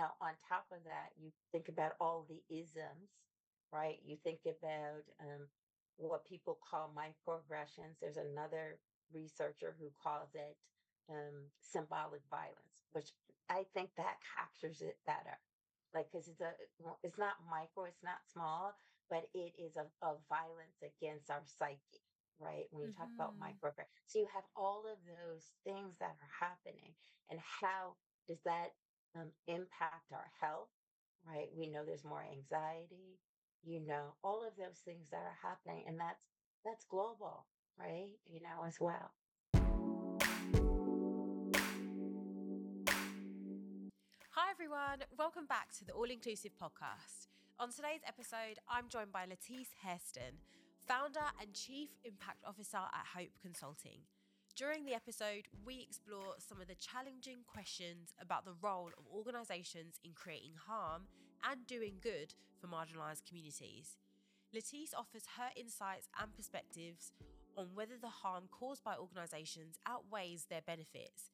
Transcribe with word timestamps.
Now, 0.00 0.16
on 0.22 0.34
top 0.48 0.72
of 0.72 0.84
that, 0.84 1.12
you 1.20 1.32
think 1.52 1.68
about 1.68 1.96
all 2.00 2.26
the 2.28 2.42
isms, 2.54 3.10
right? 3.72 3.98
You 4.04 4.16
think 4.24 4.40
about 4.46 5.04
um, 5.20 5.48
what 5.96 6.24
people 6.26 6.58
call 6.70 6.92
microaggressions. 6.96 8.00
There's 8.00 8.16
another 8.18 8.80
researcher 9.12 9.76
who 9.78 9.92
calls 10.02 10.34
it 10.34 10.56
um, 11.10 11.52
symbolic 11.60 12.22
violence, 12.30 12.88
which 12.92 13.12
I 13.50 13.66
think 13.74 13.90
that 13.96 14.18
captures 14.36 14.82
it 14.82 14.98
better. 15.06 15.38
Like, 15.94 16.10
because 16.12 16.28
it's 16.28 16.40
a, 16.40 16.54
it's 17.02 17.18
not 17.18 17.34
micro, 17.50 17.84
it's 17.84 18.02
not 18.04 18.26
small, 18.26 18.76
but 19.10 19.28
it 19.34 19.54
is 19.58 19.76
a, 19.76 19.86
a 20.06 20.16
violence 20.28 20.82
against 20.82 21.30
our 21.30 21.42
psyche, 21.44 22.02
right? 22.40 22.66
When 22.70 22.84
you 22.86 22.90
talk 22.96 23.10
about 23.18 23.34
hmm 23.34 23.56
microaggression, 23.56 23.90
so 24.06 24.18
you 24.20 24.28
have 24.34 24.44
all 24.56 24.86
of 24.90 24.98
those 25.06 25.52
things 25.64 25.98
that 26.00 26.16
are 26.20 26.46
happening, 26.48 26.94
and 27.30 27.40
how 27.40 27.96
does 28.28 28.42
that 28.44 28.74
um, 29.16 29.28
impact 29.46 30.12
our 30.12 30.30
health, 30.40 30.68
right? 31.26 31.48
We 31.56 31.68
know 31.68 31.84
there's 31.84 32.04
more 32.04 32.24
anxiety, 32.30 33.18
you 33.64 33.80
know, 33.86 34.14
all 34.22 34.46
of 34.46 34.56
those 34.56 34.78
things 34.84 35.08
that 35.10 35.22
are 35.22 35.38
happening, 35.42 35.84
and 35.86 35.98
that's 35.98 36.24
that's 36.64 36.84
global, 36.84 37.46
right? 37.78 38.10
You 38.28 38.40
know, 38.40 38.64
as 38.66 38.78
well. 38.80 39.12
Hi, 44.30 44.50
everyone. 44.50 45.04
Welcome 45.18 45.46
back 45.46 45.72
to 45.78 45.84
the 45.84 45.92
All 45.92 46.04
Inclusive 46.04 46.52
Podcast. 46.60 47.28
On 47.58 47.70
today's 47.70 48.00
episode, 48.06 48.58
I'm 48.68 48.88
joined 48.88 49.12
by 49.12 49.26
Latise 49.26 49.74
Hairston, 49.82 50.38
founder 50.86 51.20
and 51.40 51.52
chief 51.52 51.90
impact 52.04 52.44
officer 52.46 52.78
at 52.78 53.18
Hope 53.18 53.32
Consulting. 53.42 54.00
During 54.60 54.84
the 54.84 54.92
episode, 54.92 55.48
we 55.64 55.80
explore 55.80 56.34
some 56.36 56.60
of 56.60 56.68
the 56.68 56.74
challenging 56.74 57.38
questions 57.46 58.12
about 58.20 58.44
the 58.44 58.52
role 58.60 58.90
of 58.98 59.06
organisations 59.10 59.98
in 60.04 60.12
creating 60.12 60.52
harm 60.68 61.04
and 61.50 61.66
doing 61.66 61.94
good 62.02 62.34
for 62.60 62.66
marginalised 62.66 63.24
communities. 63.26 63.96
Latise 64.52 64.92
offers 64.92 65.24
her 65.38 65.48
insights 65.56 66.10
and 66.20 66.36
perspectives 66.36 67.12
on 67.56 67.68
whether 67.72 67.96
the 67.98 68.20
harm 68.20 68.50
caused 68.50 68.84
by 68.84 68.96
organisations 68.96 69.78
outweighs 69.86 70.44
their 70.50 70.60
benefits 70.60 71.30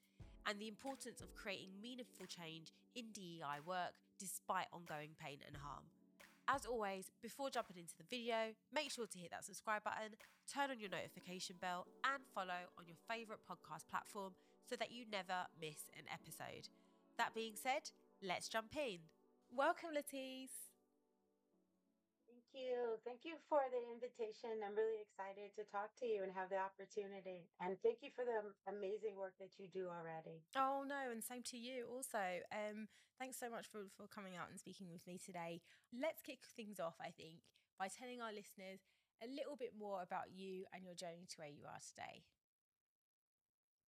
and 0.46 0.60
the 0.60 0.68
importance 0.68 1.20
of 1.20 1.34
creating 1.34 1.70
meaningful 1.82 2.26
change 2.26 2.70
in 2.94 3.06
DEI 3.12 3.58
work 3.66 3.98
despite 4.20 4.66
ongoing 4.72 5.16
pain 5.18 5.38
and 5.48 5.56
harm. 5.56 5.82
As 6.48 6.64
always, 6.64 7.10
before 7.22 7.50
jumping 7.50 7.76
into 7.76 7.96
the 7.98 8.06
video, 8.08 8.54
make 8.72 8.92
sure 8.92 9.06
to 9.06 9.18
hit 9.18 9.32
that 9.32 9.44
subscribe 9.44 9.82
button, 9.82 10.14
turn 10.46 10.70
on 10.70 10.78
your 10.78 10.90
notification 10.90 11.56
bell, 11.60 11.86
and 12.04 12.22
follow 12.34 12.70
on 12.78 12.86
your 12.86 12.96
favourite 13.10 13.40
podcast 13.42 13.88
platform 13.90 14.34
so 14.68 14.76
that 14.76 14.92
you 14.92 15.04
never 15.10 15.50
miss 15.60 15.90
an 15.98 16.04
episode. 16.06 16.68
That 17.18 17.34
being 17.34 17.54
said, 17.56 17.90
let's 18.22 18.48
jump 18.48 18.76
in. 18.76 18.98
Welcome, 19.50 19.90
Latise. 19.94 20.70
Thank 22.56 22.72
you. 22.72 22.96
Thank 23.04 23.28
you 23.28 23.36
for 23.52 23.60
the 23.68 23.84
invitation. 23.92 24.64
I'm 24.64 24.72
really 24.72 25.04
excited 25.04 25.52
to 25.60 25.68
talk 25.68 25.92
to 26.00 26.08
you 26.08 26.24
and 26.24 26.32
have 26.32 26.48
the 26.48 26.56
opportunity. 26.56 27.44
And 27.60 27.76
thank 27.84 28.00
you 28.00 28.08
for 28.16 28.24
the 28.24 28.48
amazing 28.64 29.12
work 29.20 29.36
that 29.44 29.60
you 29.60 29.68
do 29.68 29.92
already. 29.92 30.40
Oh 30.56 30.80
no, 30.80 31.12
and 31.12 31.20
same 31.20 31.44
to 31.52 31.60
you 31.60 31.84
also. 31.84 32.40
Um, 32.48 32.88
thanks 33.20 33.36
so 33.36 33.52
much 33.52 33.68
for, 33.68 33.92
for 33.92 34.08
coming 34.08 34.40
out 34.40 34.48
and 34.48 34.56
speaking 34.56 34.88
with 34.88 35.04
me 35.04 35.20
today. 35.20 35.60
Let's 35.92 36.24
kick 36.24 36.48
things 36.56 36.80
off, 36.80 36.96
I 36.96 37.12
think, 37.12 37.44
by 37.76 37.92
telling 37.92 38.24
our 38.24 38.32
listeners 38.32 38.80
a 39.20 39.28
little 39.28 39.60
bit 39.60 39.76
more 39.76 40.00
about 40.00 40.32
you 40.32 40.64
and 40.72 40.80
your 40.80 40.96
journey 40.96 41.28
to 41.28 41.36
where 41.36 41.52
you 41.52 41.68
are 41.68 41.84
today. 41.84 42.24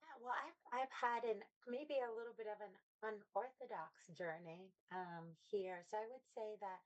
Yeah, 0.05 0.13
well, 0.21 0.37
I've 0.37 0.61
I've 0.77 0.93
had 0.93 1.25
an 1.25 1.41
maybe 1.65 1.97
a 2.05 2.13
little 2.13 2.37
bit 2.37 2.53
of 2.53 2.61
an 2.61 2.77
unorthodox 3.01 4.13
journey 4.13 4.77
um, 4.93 5.33
here. 5.49 5.89
So 5.89 5.97
I 5.97 6.05
would 6.13 6.27
say 6.37 6.61
that 6.61 6.85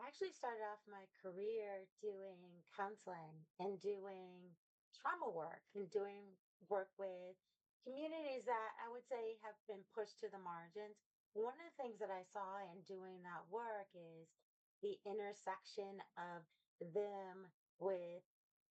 I 0.00 0.08
actually 0.08 0.32
started 0.32 0.64
off 0.72 0.80
my 0.88 1.04
career 1.20 1.84
doing 2.00 2.40
counseling 2.72 3.44
and 3.60 3.76
doing 3.80 4.56
trauma 4.96 5.28
work 5.28 5.60
and 5.76 5.90
doing 5.92 6.24
work 6.68 6.88
with 6.96 7.36
communities 7.84 8.48
that 8.48 8.70
I 8.80 8.88
would 8.88 9.04
say 9.04 9.36
have 9.44 9.58
been 9.68 9.84
pushed 9.92 10.16
to 10.24 10.32
the 10.32 10.40
margins. 10.40 10.96
One 11.36 11.56
of 11.60 11.66
the 11.68 11.78
things 11.80 12.00
that 12.00 12.12
I 12.12 12.24
saw 12.24 12.60
in 12.72 12.80
doing 12.88 13.20
that 13.24 13.44
work 13.52 13.88
is 13.92 14.32
the 14.80 14.96
intersection 15.04 16.00
of 16.16 16.40
them 16.80 17.52
with 17.76 18.24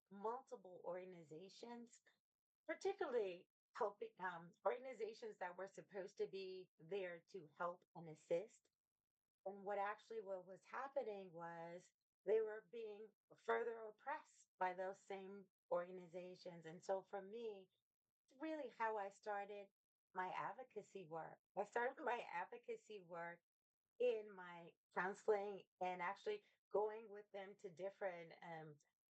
multiple 0.09 0.81
organizations, 0.83 2.01
particularly 2.65 3.45
helping 3.77 4.11
um, 4.21 4.49
organizations 4.65 5.37
that 5.39 5.53
were 5.57 5.69
supposed 5.69 6.17
to 6.17 6.27
be 6.27 6.67
there 6.89 7.21
to 7.31 7.39
help 7.57 7.79
and 7.95 8.09
assist 8.09 8.57
and 9.45 9.57
what 9.65 9.81
actually 9.81 10.21
what 10.21 10.45
was 10.45 10.61
happening 10.69 11.29
was 11.33 11.81
they 12.29 12.41
were 12.41 12.61
being 12.69 13.01
further 13.49 13.73
oppressed 13.89 14.53
by 14.61 14.77
those 14.77 14.97
same 15.09 15.41
organizations. 15.73 16.69
And 16.69 16.77
so 16.77 17.01
for 17.09 17.25
me, 17.33 17.65
it's 18.21 18.37
really 18.37 18.69
how 18.77 19.01
I 19.01 19.09
started 19.09 19.65
my 20.13 20.29
advocacy 20.37 21.07
work. 21.09 21.39
I 21.57 21.65
started 21.65 21.97
my 22.03 22.21
advocacy 22.37 23.01
work 23.09 23.41
in 23.97 24.27
my 24.37 24.69
counseling 24.93 25.65
and 25.81 26.03
actually 26.03 26.43
going 26.75 27.09
with 27.09 27.25
them 27.33 27.49
to 27.65 27.67
different 27.79 28.29
um, 28.45 28.69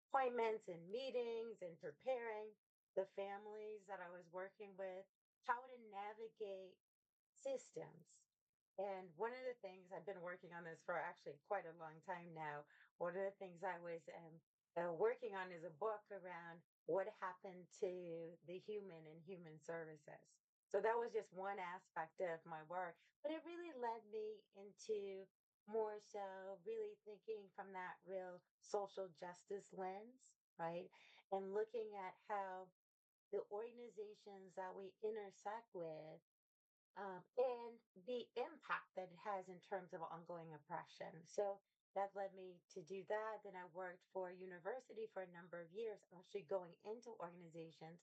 appointments 0.09 0.71
and 0.71 0.81
meetings 0.91 1.59
and 1.63 1.75
preparing 1.83 2.51
the 2.99 3.07
families 3.15 3.87
that 3.87 4.03
I 4.03 4.11
was 4.11 4.27
working 4.35 4.75
with 4.79 5.07
how 5.47 5.59
to 5.59 5.77
navigate 5.91 6.75
systems 7.39 8.20
and 8.81 9.13
one 9.21 9.37
of 9.37 9.45
the 9.45 9.59
things 9.61 9.93
I've 9.93 10.09
been 10.09 10.25
working 10.25 10.57
on 10.57 10.65
this 10.65 10.81
for 10.89 10.97
actually 10.97 11.37
quite 11.45 11.69
a 11.69 11.77
long 11.77 12.01
time 12.09 12.33
now. 12.33 12.65
One 12.97 13.13
of 13.13 13.21
the 13.21 13.37
things 13.37 13.61
I 13.61 13.77
was 13.85 14.01
um, 14.09 14.35
uh, 14.81 14.93
working 14.97 15.37
on 15.37 15.53
is 15.53 15.69
a 15.69 15.77
book 15.77 16.01
around 16.09 16.65
what 16.89 17.13
happened 17.21 17.69
to 17.85 17.93
the 18.49 18.57
human 18.65 19.05
and 19.05 19.21
human 19.29 19.61
services. 19.61 20.25
So 20.73 20.81
that 20.81 20.97
was 20.97 21.13
just 21.13 21.29
one 21.37 21.61
aspect 21.61 22.17
of 22.25 22.41
my 22.49 22.63
work, 22.73 22.97
but 23.21 23.35
it 23.35 23.45
really 23.45 23.75
led 23.77 24.01
me 24.09 24.41
into 24.57 25.29
more 25.69 26.01
so 26.01 26.57
really 26.65 26.97
thinking 27.05 27.51
from 27.53 27.75
that 27.77 28.01
real 28.09 28.41
social 28.65 29.13
justice 29.21 29.69
lens, 29.77 30.25
right? 30.57 30.89
And 31.35 31.53
looking 31.53 31.91
at 32.01 32.15
how 32.31 32.71
the 33.35 33.43
organizations 33.51 34.55
that 34.57 34.73
we 34.75 34.91
intersect 35.03 35.71
with 35.75 36.23
um, 36.99 37.23
and 37.39 37.79
the 38.07 38.27
impact 38.39 38.91
that 38.97 39.11
it 39.11 39.21
has 39.23 39.49
in 39.49 39.61
terms 39.61 39.93
of 39.95 40.03
ongoing 40.03 40.51
oppression. 40.55 41.13
So 41.27 41.61
that 41.95 42.15
led 42.15 42.35
me 42.35 42.63
to 42.75 42.83
do 42.83 43.03
that. 43.11 43.43
Then 43.43 43.59
I 43.59 43.67
worked 43.75 44.07
for 44.15 44.31
a 44.31 44.37
university 44.37 45.11
for 45.11 45.23
a 45.23 45.35
number 45.35 45.61
of 45.61 45.71
years, 45.75 46.03
actually 46.15 46.47
going 46.47 46.75
into 46.87 47.11
organizations 47.19 48.03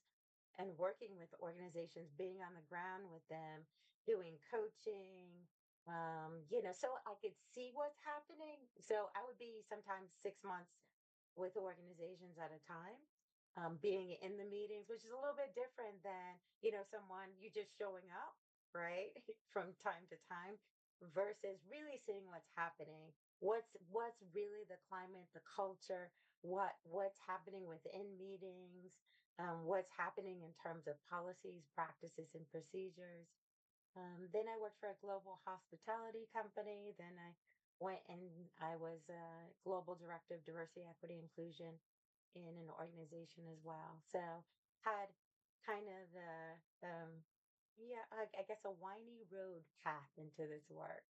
and 0.58 0.76
working 0.76 1.16
with 1.16 1.32
organizations, 1.40 2.12
being 2.18 2.42
on 2.42 2.54
the 2.56 2.66
ground 2.68 3.08
with 3.08 3.24
them, 3.28 3.64
doing 4.04 4.40
coaching. 4.50 5.48
Um, 5.88 6.44
you 6.52 6.60
know, 6.60 6.72
so 6.76 7.00
I 7.08 7.16
could 7.16 7.36
see 7.38 7.72
what's 7.72 8.00
happening. 8.04 8.68
So 8.80 9.08
I 9.16 9.24
would 9.24 9.38
be 9.40 9.64
sometimes 9.64 10.12
six 10.12 10.44
months 10.44 10.76
with 11.36 11.56
organizations 11.56 12.36
at 12.36 12.52
a 12.52 12.60
time, 12.66 13.00
um, 13.56 13.78
being 13.80 14.18
in 14.20 14.36
the 14.36 14.44
meetings, 14.44 14.90
which 14.90 15.04
is 15.06 15.14
a 15.14 15.16
little 15.16 15.38
bit 15.38 15.54
different 15.56 16.02
than, 16.04 16.36
you 16.60 16.74
know, 16.74 16.84
someone 16.84 17.32
you 17.40 17.48
just 17.48 17.72
showing 17.78 18.10
up 18.12 18.36
right? 18.74 19.12
From 19.52 19.74
time 19.76 20.06
to 20.08 20.18
time 20.28 20.58
versus 21.02 21.64
really 21.70 21.98
seeing 21.98 22.26
what's 22.28 22.50
happening. 22.56 23.14
What's 23.40 23.76
what's 23.88 24.22
really 24.34 24.64
the 24.68 24.78
climate, 24.88 25.28
the 25.34 25.40
culture, 25.40 26.12
what 26.42 26.74
what's 26.84 27.18
happening 27.20 27.66
within 27.66 28.18
meetings, 28.18 28.92
um, 29.38 29.64
what's 29.64 29.90
happening 29.92 30.42
in 30.42 30.54
terms 30.54 30.86
of 30.88 30.96
policies, 31.10 31.66
practices, 31.74 32.34
and 32.34 32.48
procedures. 32.50 33.28
Um, 33.96 34.30
then 34.32 34.48
I 34.48 34.58
worked 34.58 34.80
for 34.80 34.90
a 34.90 34.98
global 35.00 35.40
hospitality 35.44 36.26
company. 36.32 36.94
Then 36.98 37.18
I 37.18 37.36
went 37.80 38.02
and 38.08 38.50
I 38.60 38.76
was 38.76 39.08
a 39.10 39.54
global 39.64 39.96
director 39.96 40.36
of 40.36 40.44
diversity, 40.44 40.86
equity, 40.86 41.18
inclusion 41.18 41.80
in 42.34 42.58
an 42.58 42.70
organization 42.70 43.48
as 43.48 43.62
well. 43.64 44.00
So 44.02 44.44
had 44.84 45.08
kind 45.66 45.88
of 45.88 46.12
the 46.12 46.62
um, 46.88 47.24
yeah, 47.78 48.04
I, 48.12 48.26
I 48.38 48.42
guess 48.46 48.60
a 48.66 48.72
windy 48.74 49.24
road 49.30 49.62
path 49.84 50.10
into 50.18 50.48
this 50.50 50.66
work. 50.70 51.04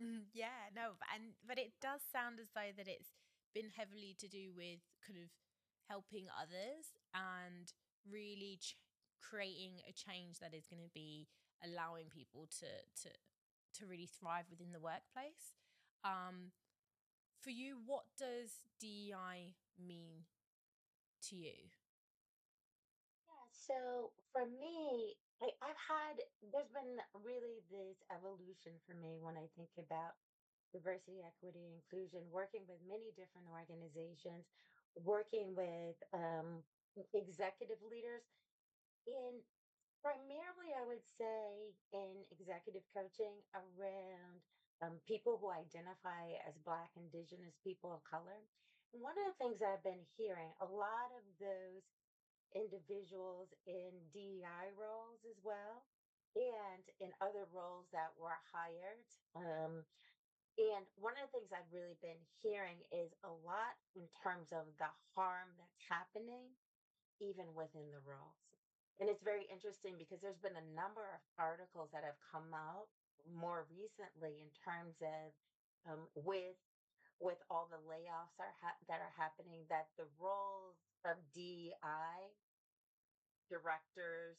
Mhm, 0.00 0.26
yeah, 0.32 0.68
no, 0.74 0.94
but- 0.98 1.08
and 1.14 1.34
but 1.44 1.58
it 1.58 1.78
does 1.80 2.02
sound 2.02 2.38
as 2.40 2.50
though 2.54 2.72
that 2.76 2.88
it's 2.88 3.12
been 3.54 3.70
heavily 3.70 4.14
to 4.18 4.28
do 4.28 4.52
with 4.52 4.80
kind 5.06 5.18
of 5.18 5.30
helping 5.88 6.28
others 6.30 6.92
and 7.14 7.72
really 8.08 8.58
ch- 8.60 8.76
creating 9.20 9.80
a 9.88 9.92
change 9.92 10.38
that 10.40 10.54
is 10.54 10.66
going 10.66 10.82
to 10.82 10.90
be 10.94 11.28
allowing 11.64 12.08
people 12.10 12.46
to 12.60 12.66
to 13.02 13.10
to 13.74 13.86
really 13.86 14.06
thrive 14.06 14.46
within 14.50 14.72
the 14.72 14.80
workplace. 14.80 15.54
Um, 16.04 16.52
for 17.40 17.50
you, 17.50 17.78
what 17.84 18.04
does 18.18 18.64
DEI 18.80 19.56
mean 19.78 20.26
to 21.22 21.36
you? 21.36 21.70
Yeah, 23.26 23.46
so 23.52 24.12
for 24.32 24.46
me, 24.46 25.16
had, 25.92 26.16
there's 26.52 26.72
been 26.72 26.96
really 27.12 27.60
this 27.68 28.00
evolution 28.08 28.72
for 28.86 28.94
me 28.96 29.20
when 29.20 29.36
I 29.36 29.48
think 29.56 29.68
about 29.78 30.16
diversity, 30.72 31.20
equity, 31.20 31.68
inclusion, 31.76 32.24
working 32.32 32.64
with 32.68 32.80
many 32.88 33.12
different 33.12 33.48
organizations, 33.52 34.48
working 35.04 35.54
with 35.54 35.96
um, 36.16 36.64
executive 37.12 37.80
leaders 37.84 38.24
in 39.06 39.44
primarily, 40.00 40.74
I 40.74 40.84
would 40.86 41.04
say, 41.04 41.76
in 41.92 42.24
executive 42.32 42.82
coaching 42.96 43.38
around 43.54 44.42
um, 44.82 44.98
people 45.06 45.38
who 45.38 45.50
identify 45.52 46.34
as 46.48 46.58
Black, 46.64 46.90
Indigenous 46.96 47.54
people 47.62 47.94
of 47.94 48.02
color. 48.02 48.42
One 48.92 49.14
of 49.16 49.26
the 49.30 49.38
things 49.38 49.62
I've 49.62 49.84
been 49.84 50.04
hearing, 50.18 50.52
a 50.60 50.66
lot 50.66 51.14
of 51.16 51.24
those 51.38 51.84
individuals 52.54 53.54
in 53.66 54.10
DEI 54.12 54.70
roles 54.76 55.24
as 55.24 55.40
well, 55.42 55.86
and 56.36 56.84
in 57.00 57.12
other 57.20 57.46
roles 57.46 57.90
that 57.92 58.16
were 58.16 58.38
hired. 58.52 59.06
Um, 59.34 59.86
and 60.58 60.86
one 60.96 61.16
of 61.18 61.28
the 61.28 61.32
things 61.38 61.52
I've 61.52 61.72
really 61.72 61.94
been 62.02 62.26
hearing 62.42 62.84
is 62.92 63.12
a 63.24 63.30
lot 63.30 63.76
in 63.94 64.08
terms 64.22 64.52
of 64.52 64.76
the 64.78 64.88
harm 65.14 65.56
that's 65.58 65.78
happening 65.88 66.56
even 67.20 67.54
within 67.54 67.90
the 67.90 68.00
roles. 68.00 68.54
And 69.00 69.08
it's 69.10 69.22
very 69.22 69.44
interesting 69.46 69.98
because 69.98 70.20
there's 70.20 70.38
been 70.38 70.56
a 70.56 70.62
number 70.74 71.14
of 71.14 71.20
articles 71.38 71.90
that 71.92 72.04
have 72.04 72.20
come 72.20 72.54
out 72.54 72.88
more 73.26 73.64
recently 73.70 74.40
in 74.40 74.50
terms 74.52 74.96
of 75.02 75.32
um, 75.86 76.08
with 76.14 76.56
with 77.20 77.38
all 77.50 77.66
the 77.66 77.78
layoffs 77.78 78.38
are 78.40 78.54
ha- 78.62 78.78
that 78.88 79.00
are 79.00 79.10
happening 79.10 79.66
that 79.68 79.88
the 79.96 80.06
roles 80.18 80.76
of 81.04 81.16
DEI 81.32 82.30
directors, 83.48 84.38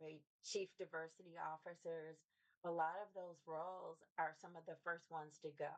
right, 0.00 0.22
chief 0.44 0.70
diversity 0.78 1.38
officers, 1.38 2.18
a 2.64 2.70
lot 2.70 2.98
of 3.00 3.14
those 3.14 3.36
roles 3.46 3.98
are 4.18 4.34
some 4.40 4.56
of 4.56 4.66
the 4.66 4.76
first 4.84 5.10
ones 5.10 5.38
to 5.40 5.50
go. 5.52 5.72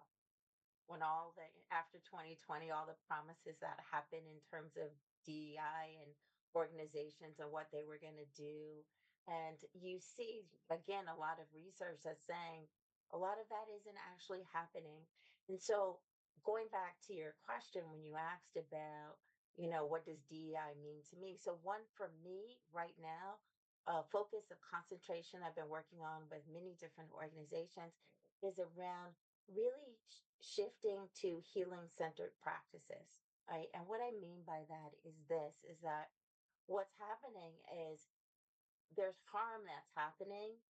When 0.87 1.03
all 1.03 1.35
the 1.37 1.45
after 1.75 1.99
2020 2.01 2.71
all 2.71 2.87
the 2.87 2.97
promises 3.09 3.59
that 3.61 3.81
happened 3.91 4.27
in 4.29 4.41
terms 4.51 4.77
of 4.77 4.91
DEI 5.25 5.99
and 6.03 6.15
organizations 6.57 7.39
and 7.41 7.53
what 7.53 7.69
they 7.73 7.85
were 7.85 7.99
going 7.99 8.17
to 8.17 8.27
do. 8.27 8.85
And 9.29 9.59
you 9.75 10.01
see 10.01 10.45
again 10.71 11.09
a 11.09 11.17
lot 11.17 11.41
of 11.41 11.47
research 11.55 12.01
that's 12.05 12.27
saying 12.27 12.69
a 13.13 13.19
lot 13.19 13.39
of 13.39 13.49
that 13.51 13.69
isn't 13.71 13.99
actually 14.13 14.43
happening. 14.53 15.07
And 15.49 15.61
so 15.63 16.01
going 16.45 16.69
back 16.69 17.01
to 17.03 17.15
your 17.15 17.35
question 17.35 17.91
when 17.91 18.03
you 18.05 18.17
asked 18.17 18.57
about 18.57 19.19
you 19.57 19.69
know 19.69 19.87
what 19.87 20.05
does 20.05 20.23
DEI 20.25 20.75
mean 20.77 21.03
to 21.05 21.17
me? 21.17 21.37
So 21.37 21.55
one 21.55 21.87
for 21.87 22.09
me 22.09 22.61
right 22.71 22.99
now 22.99 23.41
a 23.87 24.05
focus 24.05 24.51
of 24.51 24.61
concentration 24.61 25.43
I've 25.43 25.55
been 25.57 25.69
working 25.69 26.03
on 26.03 26.29
with 26.31 26.47
many 26.47 26.75
different 26.77 27.13
organizations 27.13 27.99
is 28.43 28.59
around 28.61 29.17
really 29.49 29.99
sh- 30.09 30.23
shifting 30.41 31.11
to 31.15 31.41
healing 31.41 31.89
centered 31.89 32.39
practices 32.39 33.21
right? 33.51 33.69
And 33.75 33.89
what 33.89 34.01
i 34.03 34.11
mean 34.13 34.45
by 34.45 34.65
that 34.69 34.95
is 35.05 35.25
this 35.27 35.65
is 35.65 35.81
that 35.81 36.11
what's 36.67 36.95
happening 36.97 37.63
is 37.73 38.11
there's 38.91 39.19
harm 39.21 39.67
that's 39.67 39.93
happening 39.95 40.61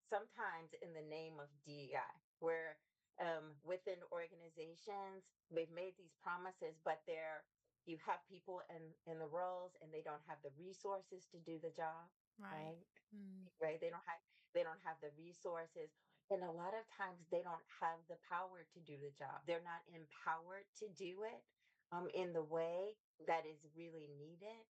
sometimes 0.00 0.74
in 0.74 0.94
the 0.94 1.02
name 1.02 1.40
of 1.40 1.62
dei 1.62 1.98
where 2.38 2.78
um, 3.20 3.60
within 3.64 4.02
organizations 4.12 5.24
they've 5.50 5.70
made 5.70 5.96
these 5.98 6.14
promises 6.16 6.80
but 6.84 7.02
they're 7.06 7.44
you 7.86 7.98
have 7.98 8.20
people 8.28 8.62
in 8.70 8.94
in 9.06 9.18
the 9.18 9.26
roles 9.26 9.76
and 9.82 9.92
they 9.92 10.02
don't 10.02 10.22
have 10.28 10.42
the 10.42 10.50
resources 10.50 11.26
to 11.26 11.38
do 11.40 11.58
the 11.58 11.70
job 11.70 12.10
Right. 12.38 12.50
right 12.50 12.86
Mm. 13.14 13.48
right? 13.60 13.80
They 13.80 13.90
don't 13.90 14.04
have 14.06 14.20
they 14.54 14.62
don't 14.64 14.80
have 14.80 15.00
the 15.00 15.10
resources. 15.12 15.90
And 16.30 16.42
a 16.42 16.50
lot 16.50 16.74
of 16.74 16.88
times 16.88 17.28
they 17.30 17.42
don't 17.42 17.64
have 17.80 18.06
the 18.08 18.16
power 18.28 18.64
to 18.64 18.80
do 18.80 18.98
the 18.98 19.10
job. 19.12 19.42
They're 19.46 19.62
not 19.62 19.82
empowered 19.88 20.66
to 20.76 20.88
do 20.88 21.24
it 21.24 21.44
um, 21.92 22.08
in 22.14 22.32
the 22.32 22.42
way 22.44 22.96
that 23.26 23.46
is 23.46 23.66
really 23.76 24.08
needed. 24.08 24.66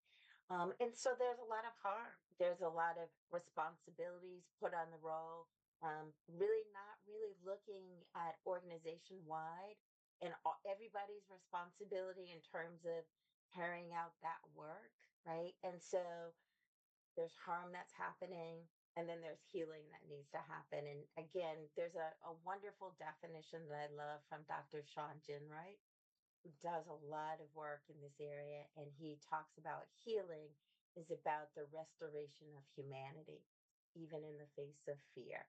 Um, 0.51 0.75
and 0.81 0.95
so 0.97 1.15
there's 1.19 1.39
a 1.41 1.45
lot 1.45 1.65
of 1.65 1.73
harm. 1.83 2.15
There's 2.39 2.61
a 2.63 2.69
lot 2.69 2.99
of 2.99 3.11
responsibilities 3.31 4.51
put 4.61 4.75
on 4.75 4.91
the 4.91 4.99
role. 4.99 5.49
Um, 5.83 6.15
really 6.29 6.65
not 6.73 6.92
really 7.09 7.35
looking 7.45 8.05
at 8.15 8.39
organization 8.47 9.21
wide 9.27 9.79
and 10.23 10.33
everybody's 10.69 11.27
responsibility 11.29 12.31
in 12.31 12.41
terms 12.47 12.87
of 12.87 13.03
carrying 13.51 13.91
out 13.93 14.15
that 14.23 14.41
work, 14.55 14.95
right? 15.27 15.55
And 15.67 15.83
so 15.83 16.33
there's 17.17 17.37
harm 17.37 17.73
that's 17.73 17.93
happening 17.93 18.65
and 18.97 19.09
then 19.09 19.25
there's 19.25 19.41
healing 19.49 19.85
that 19.89 20.05
needs 20.09 20.29
to 20.33 20.41
happen 20.49 20.85
and 20.85 21.01
again 21.17 21.57
there's 21.77 21.97
a, 21.97 22.13
a 22.29 22.33
wonderful 22.45 22.93
definition 23.01 23.65
that 23.69 23.89
i 23.89 23.91
love 23.93 24.21
from 24.29 24.45
dr 24.49 24.81
Shawn 24.85 25.17
Ginwright 25.25 25.81
who 26.45 26.51
does 26.61 26.85
a 26.89 27.03
lot 27.09 27.41
of 27.41 27.49
work 27.57 27.85
in 27.89 27.97
this 28.01 28.19
area 28.21 28.65
and 28.77 28.89
he 28.99 29.21
talks 29.23 29.57
about 29.57 29.89
healing 30.05 30.53
is 30.97 31.09
about 31.09 31.53
the 31.57 31.69
restoration 31.73 32.53
of 32.57 32.65
humanity 32.77 33.45
even 33.97 34.25
in 34.25 34.37
the 34.41 34.51
face 34.57 34.85
of 34.89 34.99
fear 35.17 35.45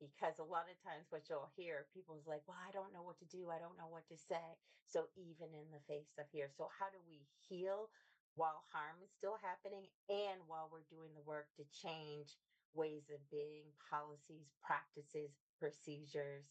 because 0.00 0.38
a 0.38 0.46
lot 0.46 0.66
of 0.70 0.76
times 0.82 1.08
what 1.10 1.26
you'll 1.30 1.50
hear 1.56 1.86
people 1.94 2.16
is 2.18 2.26
like 2.26 2.42
well 2.46 2.58
i 2.60 2.70
don't 2.72 2.92
know 2.92 3.02
what 3.04 3.18
to 3.18 3.28
do 3.30 3.50
i 3.50 3.58
don't 3.60 3.78
know 3.78 3.90
what 3.90 4.06
to 4.10 4.16
say 4.18 4.58
so 4.86 5.08
even 5.16 5.50
in 5.54 5.68
the 5.72 5.82
face 5.88 6.12
of 6.18 6.26
here 6.30 6.50
so 6.52 6.68
how 6.78 6.88
do 6.90 7.00
we 7.06 7.24
heal 7.48 7.88
while 8.34 8.66
harm 8.74 8.98
is 9.02 9.14
still 9.14 9.38
happening 9.42 9.86
and 10.10 10.42
while 10.50 10.66
we're 10.70 10.86
doing 10.90 11.10
the 11.14 11.24
work 11.28 11.46
to 11.54 11.62
change 11.70 12.34
ways 12.74 13.06
of 13.14 13.22
being 13.30 13.70
policies 13.78 14.50
practices 14.60 15.30
procedures 15.58 16.50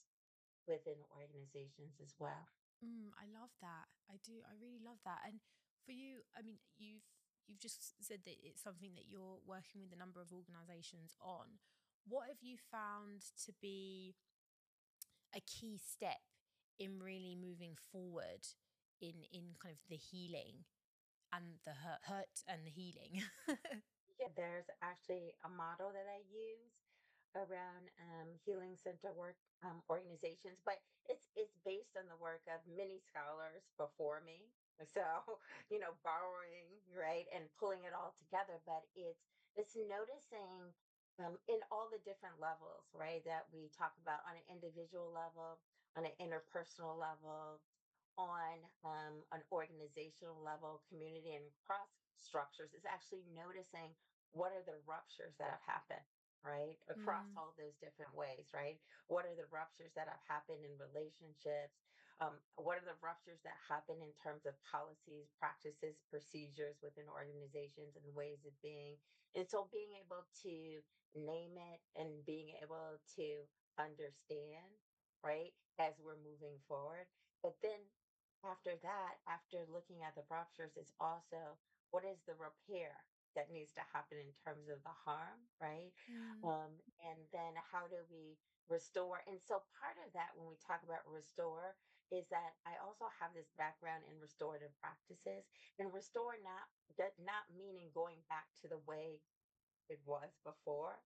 within 0.68 1.00
organizations 1.12 2.00
as 2.00 2.16
well 2.20 2.48
Mm, 2.84 3.16
I 3.16 3.32
love 3.32 3.56
that. 3.64 3.88
I 4.12 4.20
do. 4.20 4.44
I 4.44 4.60
really 4.60 4.84
love 4.84 5.00
that. 5.08 5.24
And 5.24 5.40
for 5.88 5.96
you, 5.96 6.28
I 6.36 6.44
mean, 6.44 6.60
you've 6.76 7.08
you've 7.48 7.64
just 7.64 7.96
said 8.04 8.28
that 8.28 8.40
it's 8.44 8.64
something 8.64 8.92
that 8.96 9.08
you're 9.08 9.40
working 9.48 9.80
with 9.80 9.96
a 9.96 10.00
number 10.00 10.20
of 10.20 10.36
organizations 10.36 11.16
on. 11.24 11.64
What 12.08 12.28
have 12.28 12.42
you 12.42 12.58
found 12.72 13.22
to 13.46 13.54
be 13.62 14.16
a 15.36 15.42
key 15.42 15.78
step 15.80 16.22
in 16.80 17.00
really 17.00 17.38
moving 17.40 17.76
forward 17.92 18.46
in 19.02 19.24
in 19.32 19.56
kind 19.62 19.76
of 19.76 19.84
the 19.90 19.98
healing 19.98 20.66
and 21.34 21.60
the 21.66 21.72
hurt, 21.74 22.04
hurt 22.08 22.36
and 22.48 22.66
the 22.66 22.72
healing? 22.72 23.24
yeah 24.20 24.30
there's 24.38 24.70
actually 24.82 25.34
a 25.46 25.50
model 25.50 25.90
that 25.94 26.06
i 26.10 26.22
use 26.30 26.74
around 27.36 27.90
um, 28.00 28.30
healing 28.46 28.78
center 28.78 29.10
work 29.18 29.36
um, 29.66 29.82
organizations, 29.90 30.62
but 30.64 30.78
it's 31.10 31.28
it's 31.34 31.58
based 31.66 31.98
on 31.98 32.06
the 32.06 32.20
work 32.22 32.46
of 32.46 32.62
many 32.70 33.02
scholars 33.02 33.66
before 33.78 34.22
me. 34.26 34.50
So, 34.92 35.06
you 35.72 35.80
know, 35.80 35.96
borrowing 36.04 36.68
right 36.92 37.30
and 37.32 37.46
pulling 37.62 37.86
it 37.88 37.96
all 37.96 38.12
together, 38.18 38.60
but 38.68 38.84
it's 38.98 39.24
it's 39.56 39.78
noticing 39.78 40.74
um, 41.20 41.38
in 41.48 41.60
all 41.72 41.90
the 41.90 42.00
different 42.00 42.40
levels, 42.40 42.90
right, 42.94 43.24
that 43.26 43.48
we 43.54 43.70
talk 43.70 43.94
about 43.98 44.22
on 44.26 44.38
an 44.38 44.44
individual 44.50 45.12
level, 45.12 45.62
on 45.96 46.06
an 46.06 46.14
interpersonal 46.20 46.98
level, 47.00 47.62
on 48.18 48.70
um, 48.84 49.24
an 49.32 49.44
organizational 49.52 50.42
level, 50.42 50.82
community 50.90 51.36
and 51.36 51.46
cross 51.66 51.90
structures. 52.18 52.74
Is 52.74 52.86
actually 52.86 53.26
noticing 53.36 53.96
what 54.32 54.52
are 54.54 54.64
the 54.64 54.80
ruptures 54.88 55.36
that 55.38 55.52
have 55.52 55.62
happened 55.62 56.06
right? 56.44 56.78
Across 56.90 57.32
mm, 57.32 57.38
all 57.38 57.54
those 57.58 57.78
different 57.78 58.14
ways, 58.16 58.52
right? 58.54 58.80
What 59.08 59.26
are 59.26 59.36
the 59.36 59.48
ruptures 59.48 59.94
that 59.96 60.08
have 60.08 60.22
happened 60.28 60.66
in 60.66 60.78
relationships? 60.78 61.93
Um, 62.20 62.42
what 62.56 62.78
are 62.78 62.86
the 62.86 62.96
ruptures 63.02 63.42
that 63.44 63.58
happen 63.68 64.02
in 64.02 64.14
terms 64.14 64.46
of 64.46 64.62
policies, 64.62 65.30
practices, 65.40 66.02
procedures 66.10 66.82
within 66.82 67.10
organizations 67.10 67.96
and 67.96 68.16
ways 68.16 68.46
of 68.46 68.60
being? 68.62 68.98
And 69.36 69.48
so 69.50 69.66
being 69.72 69.94
able 69.94 70.26
to 70.44 70.84
name 71.16 71.58
it 71.58 71.82
and 71.96 72.26
being 72.26 72.50
able 72.62 73.00
to 73.16 73.48
understand, 73.78 74.80
right, 75.24 75.54
as 75.80 76.00
we're 76.00 76.16
moving 76.18 76.60
forward. 76.68 77.08
But 77.42 77.62
then 77.62 77.80
after 78.44 78.76
that, 78.78 79.18
after 79.28 79.66
looking 79.66 80.04
at 80.04 80.16
the 80.16 80.24
ruptures, 80.30 80.78
it's 80.78 80.94
also 81.00 81.60
what 81.92 82.06
is 82.06 82.24
the 82.24 82.36
repair? 82.36 83.06
that 83.36 83.50
needs 83.52 83.74
to 83.74 83.82
happen 83.82 84.18
in 84.20 84.32
terms 84.34 84.70
of 84.70 84.84
the 84.84 84.90
harm, 84.90 85.40
right? 85.60 85.92
mm, 86.10 86.44
Um, 86.44 86.82
and 87.00 87.28
then 87.32 87.56
how 87.56 87.88
do 87.88 88.06
we 88.10 88.38
restore? 88.70 89.22
And 89.28 89.42
so 89.42 89.64
part 89.80 89.98
of 90.06 90.14
that 90.14 90.36
when 90.36 90.48
we 90.48 90.56
talk 90.56 90.84
about 90.84 91.08
restore 91.08 91.76
is 92.14 92.30
that 92.30 92.54
I 92.70 92.78
also 92.86 93.10
have 93.20 93.34
this 93.34 93.50
background 93.58 94.06
in 94.06 94.22
restorative 94.22 94.72
practices 94.80 95.50
and 95.82 95.90
restore 95.94 96.38
not 96.46 96.70
that 97.02 97.18
not 97.18 97.50
meaning 97.58 97.90
going 97.94 98.22
back 98.30 98.46
to 98.62 98.70
the 98.70 98.80
way 98.86 99.20
it 99.90 100.00
was 100.06 100.30
before, 100.46 101.00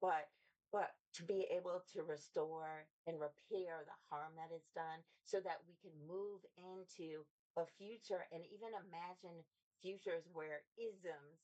but 0.00 0.28
but 0.72 0.94
to 1.14 1.22
be 1.22 1.46
able 1.52 1.82
to 1.94 2.02
restore 2.02 2.86
and 3.06 3.20
repair 3.20 3.84
the 3.86 3.98
harm 4.10 4.34
that 4.36 4.54
is 4.54 4.66
done 4.74 5.00
so 5.24 5.40
that 5.40 5.62
we 5.68 5.76
can 5.80 5.94
move 6.08 6.42
into 6.58 7.24
a 7.56 7.64
future 7.78 8.26
and 8.32 8.44
even 8.50 8.74
imagine 8.74 9.44
futures 9.80 10.26
where 10.32 10.62
isms 10.76 11.40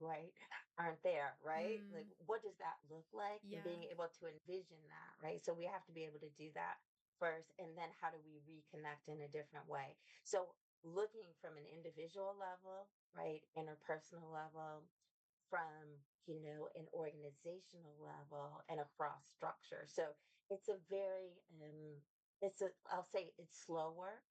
right, 0.00 0.34
aren't 0.78 1.02
there, 1.04 1.36
right? 1.44 1.82
Like, 1.94 2.08
Mm, 2.08 2.26
what 2.26 2.42
does 2.42 2.56
that 2.58 2.78
look 2.90 3.06
like? 3.12 3.42
And 3.52 3.62
being 3.62 3.84
able 3.90 4.08
to 4.08 4.22
envision 4.26 4.80
that, 4.90 5.12
right? 5.22 5.44
So 5.44 5.54
we 5.54 5.66
have 5.66 5.84
to 5.86 5.92
be 5.94 6.04
able 6.04 6.20
to 6.20 6.32
do 6.38 6.50
that 6.54 6.76
first. 7.18 7.52
And 7.58 7.76
then 7.76 7.90
how 8.00 8.10
do 8.10 8.18
we 8.24 8.40
reconnect 8.46 9.08
in 9.08 9.22
a 9.24 9.30
different 9.32 9.68
way? 9.68 9.96
So 10.24 10.54
looking 10.84 11.32
from 11.42 11.56
an 11.56 11.66
individual 11.68 12.36
level, 12.36 12.88
right, 13.16 13.42
interpersonal 13.58 14.30
level, 14.32 14.86
from, 15.50 16.02
you 16.26 16.42
know, 16.42 16.68
an 16.74 16.86
organizational 16.92 17.94
level 18.02 18.62
and 18.68 18.80
across 18.80 19.22
structure. 19.30 19.86
So 19.86 20.10
it's 20.50 20.68
a 20.68 20.76
very, 20.90 21.38
um, 21.62 22.02
it's 22.42 22.62
a, 22.62 22.70
I'll 22.90 23.06
say 23.06 23.30
it's 23.38 23.64
slower 23.64 24.22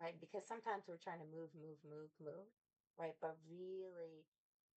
right? 0.00 0.16
Because 0.18 0.48
sometimes 0.48 0.88
we're 0.88 1.00
trying 1.00 1.20
to 1.20 1.28
move, 1.28 1.52
move, 1.54 1.78
move, 1.84 2.10
move, 2.18 2.48
right? 2.98 3.14
But 3.20 3.36
really, 3.46 4.24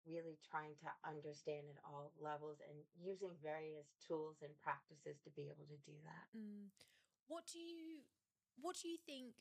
really 0.03 0.35
trying 0.43 0.75
to 0.83 0.91
understand 1.07 1.71
at 1.71 1.79
all 1.87 2.11
levels 2.19 2.59
and 2.67 2.75
using 2.99 3.31
various 3.39 3.87
tools 4.03 4.43
and 4.43 4.51
practices 4.59 5.15
to 5.23 5.31
be 5.31 5.47
able 5.47 5.63
to 5.71 5.79
do 5.87 5.95
that. 6.03 6.27
Mm. 6.35 6.67
What 7.27 7.45
do 7.51 7.59
you 7.59 8.03
what 8.59 8.77
do 8.81 8.87
you 8.87 8.97
think 9.01 9.33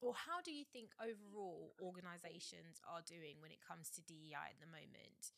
or 0.00 0.14
how 0.14 0.40
do 0.42 0.52
you 0.54 0.64
think 0.64 0.94
overall 1.02 1.74
organizations 1.82 2.78
are 2.86 3.02
doing 3.02 3.42
when 3.42 3.50
it 3.50 3.58
comes 3.62 3.90
to 3.98 4.00
DEI 4.06 4.54
at 4.54 4.60
the 4.62 4.70
moment? 4.70 5.34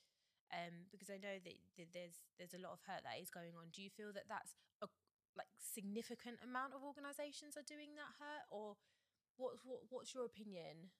Um, 0.52 0.90
because 0.92 1.08
I 1.10 1.16
know 1.16 1.40
that, 1.40 1.58
that 1.78 1.90
there's 1.94 2.20
there's 2.38 2.54
a 2.56 2.62
lot 2.62 2.74
of 2.76 2.84
hurt 2.86 3.04
that 3.06 3.20
is 3.22 3.30
going 3.30 3.56
on. 3.56 3.72
Do 3.72 3.82
you 3.82 3.90
feel 3.90 4.12
that 4.12 4.28
that's 4.28 4.54
a 4.82 4.88
like 5.38 5.50
significant 5.58 6.42
amount 6.44 6.74
of 6.76 6.84
organizations 6.84 7.56
are 7.56 7.66
doing 7.66 7.96
that 7.96 8.12
hurt, 8.20 8.46
or 8.50 8.76
what's 9.38 9.62
what, 9.64 9.80
what's 9.90 10.14
your 10.14 10.26
opinion? 10.26 10.92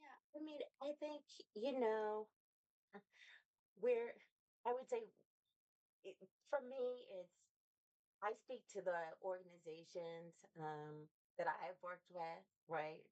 Yeah, 0.00 0.16
I 0.36 0.44
mean, 0.44 0.60
I 0.82 0.92
think, 1.00 1.22
you 1.54 1.80
know, 1.80 2.28
we're, 3.80 4.14
I 4.66 4.72
would 4.72 4.88
say 4.88 5.02
it, 6.04 6.16
for 6.50 6.60
me, 6.62 7.06
it's, 7.20 7.51
I 8.22 8.32
speak 8.34 8.62
to 8.68 8.82
the 8.82 9.18
organizations 9.22 10.46
um, 10.58 11.10
that 11.38 11.48
I've 11.48 11.82
worked 11.82 12.10
with, 12.10 12.46
right? 12.68 13.02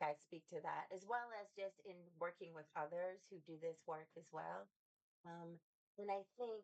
I 0.00 0.14
speak 0.14 0.46
to 0.48 0.60
that 0.62 0.86
as 0.94 1.04
well 1.04 1.30
as 1.42 1.50
just 1.56 1.80
in 1.84 1.96
working 2.20 2.54
with 2.54 2.66
others 2.76 3.26
who 3.30 3.40
do 3.40 3.58
this 3.58 3.82
work 3.86 4.08
as 4.16 4.30
well. 4.32 4.70
Um, 5.26 5.58
and 5.98 6.10
I 6.10 6.22
think, 6.38 6.62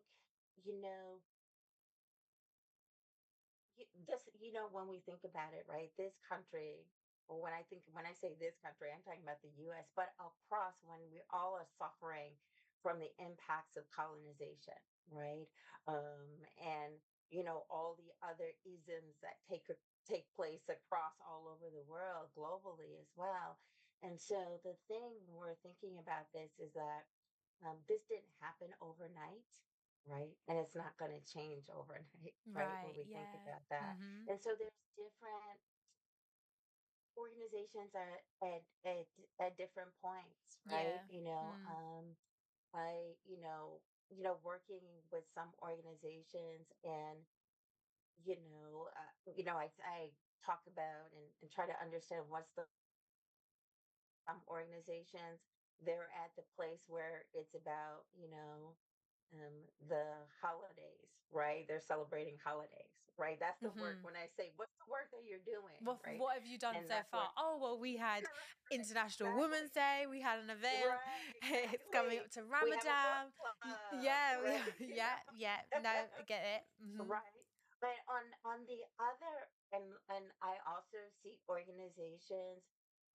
you 0.63 0.79
know, 0.81 1.19
this, 4.07 4.29
you 4.39 4.51
know, 4.53 4.67
when 4.71 4.87
we 4.87 4.99
think 4.99 5.23
about 5.23 5.53
it, 5.53 5.65
right, 5.67 5.91
this 5.97 6.15
country, 6.27 6.87
or 7.27 7.41
when 7.41 7.53
I 7.53 7.63
think, 7.63 7.83
when 7.91 8.05
I 8.05 8.13
say 8.13 8.35
this 8.39 8.55
country, 8.63 8.91
I'm 8.91 9.03
talking 9.03 9.23
about 9.23 9.41
the 9.43 9.51
US, 9.69 9.91
but 9.95 10.15
across 10.19 10.75
when 10.83 10.99
we 11.11 11.21
all 11.31 11.55
are 11.55 11.67
suffering 11.79 12.31
from 12.81 12.99
the 12.99 13.11
impacts 13.19 13.75
of 13.75 13.83
colonization, 13.91 14.79
right? 15.11 15.47
Um, 15.87 16.47
and, 16.63 16.99
you 17.29 17.43
know, 17.43 17.65
all 17.69 17.95
the 17.95 18.13
other 18.21 18.53
isms 18.65 19.19
that 19.21 19.43
take, 19.49 19.67
take 20.05 20.31
place 20.35 20.69
across 20.69 21.19
all 21.21 21.47
over 21.47 21.69
the 21.69 21.83
world, 21.83 22.29
globally 22.35 22.99
as 22.99 23.13
well. 23.15 23.59
And 24.01 24.19
so 24.19 24.59
the 24.63 24.75
thing 24.87 25.13
we're 25.27 25.55
thinking 25.55 25.97
about 25.99 26.31
this 26.33 26.59
is 26.59 26.73
that 26.73 27.05
um, 27.61 27.83
this 27.87 28.03
didn't 28.05 28.33
happen 28.41 28.75
overnight, 28.81 29.63
right? 30.05 30.37
And 30.47 30.57
it's 30.57 30.75
not 30.75 30.97
going 30.97 31.11
to 31.11 31.33
change 31.33 31.69
overnight, 31.69 32.35
right? 32.53 32.77
When 32.81 32.93
Right. 32.93 32.95
we 32.95 33.05
think 33.05 33.33
about 33.33 33.67
that. 33.69 33.97
Mhm. 33.97 34.25
And 34.27 34.39
so 34.41 34.55
there's 34.55 34.71
different 34.97 35.59
organizations 37.17 37.95
at 37.95 38.23
at 38.41 38.63
at, 38.85 39.07
at 39.39 39.57
different 39.57 39.93
points, 40.01 40.59
right? 40.69 41.01
Yeah. 41.01 41.05
You 41.07 41.21
know, 41.21 41.57
Mm. 41.57 41.65
um, 41.65 42.17
I, 42.73 43.17
you 43.25 43.37
know, 43.39 43.81
you 44.09 44.23
know, 44.23 44.37
working 44.43 44.83
with 45.11 45.25
some 45.33 45.49
organizations 45.61 46.67
and, 46.83 47.19
you 48.23 48.35
know, 48.37 48.89
uh, 48.95 49.31
you 49.35 49.43
know, 49.43 49.55
I 49.57 49.69
I 49.85 50.11
talk 50.45 50.61
about 50.67 51.11
and, 51.13 51.25
and 51.41 51.51
try 51.51 51.67
to 51.67 51.81
understand 51.81 52.25
what's 52.29 52.51
the 52.55 52.65
some 54.27 54.41
organizations, 54.47 55.41
they're 55.81 56.09
at 56.13 56.35
the 56.35 56.43
place 56.55 56.83
where 56.87 57.25
it's 57.33 57.55
about, 57.55 58.05
you 58.13 58.29
know, 58.29 58.75
um, 59.33 59.55
the 59.87 60.05
holidays, 60.41 61.09
right? 61.31 61.65
They're 61.67 61.79
celebrating 61.81 62.37
holidays, 62.43 62.93
right? 63.17 63.37
That's 63.39 63.59
the 63.61 63.69
work. 63.69 63.99
Mhm. 63.99 64.03
When 64.03 64.15
I 64.15 64.27
say, 64.37 64.51
what's 64.55 64.73
the 64.79 64.89
work 64.89 65.09
that 65.11 65.23
you're 65.27 65.39
doing, 65.45 65.75
What 65.83 65.99
right? 66.05 66.19
what 66.19 66.33
have 66.35 66.45
you 66.45 66.57
done 66.57 66.75
And 66.75 66.85
so 66.87 66.93
that's 66.93 67.11
what, 67.11 67.29
far? 67.29 67.31
Oh 67.37 67.57
well, 67.61 67.77
we 67.79 67.95
had 67.97 68.23
correct, 68.25 68.71
International 68.71 69.33
Women's 69.37 69.71
Day. 69.71 70.05
We 70.09 70.21
had 70.21 70.39
an 70.39 70.49
event. 70.49 70.85
right, 70.85 71.33
It's 71.73 71.83
coming 71.91 72.19
up 72.19 72.29
to 72.31 72.41
We 72.41 72.71
have 72.71 72.83
a 72.83 72.87
book 72.87 72.97
Ramadan. 72.97 73.31
Yeah, 74.03 74.39
right? 74.41 74.57
have, 74.57 74.73
yeah, 74.79 75.15
yeah. 75.37 75.57
No, 75.81 75.89
I 75.89 76.23
get 76.27 76.43
it. 76.45 76.61
hmm 76.81 77.07
right. 77.07 77.43
But 77.81 77.95
on 78.11 78.25
on 78.43 78.59
the 78.67 78.83
other, 78.99 79.35
and 79.71 79.85
and 80.09 80.25
I 80.41 80.57
also 80.67 80.99
see 81.23 81.39
organizations 81.47 82.59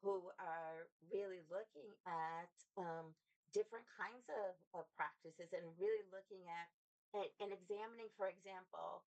who 0.03 0.31
are 0.41 0.89
really 1.13 1.43
looking 1.51 1.91
at 2.07 2.49
um, 2.79 3.13
different 3.55 3.87
kinds 3.87 4.27
of, 4.31 4.57
of 4.75 4.87
practices 4.97 5.55
and 5.55 5.79
really 5.81 6.05
looking 6.13 6.49
at 6.51 6.69
and, 7.15 7.31
and 7.41 7.53
examining, 7.55 8.11
for 8.11 8.29
example, 8.29 9.07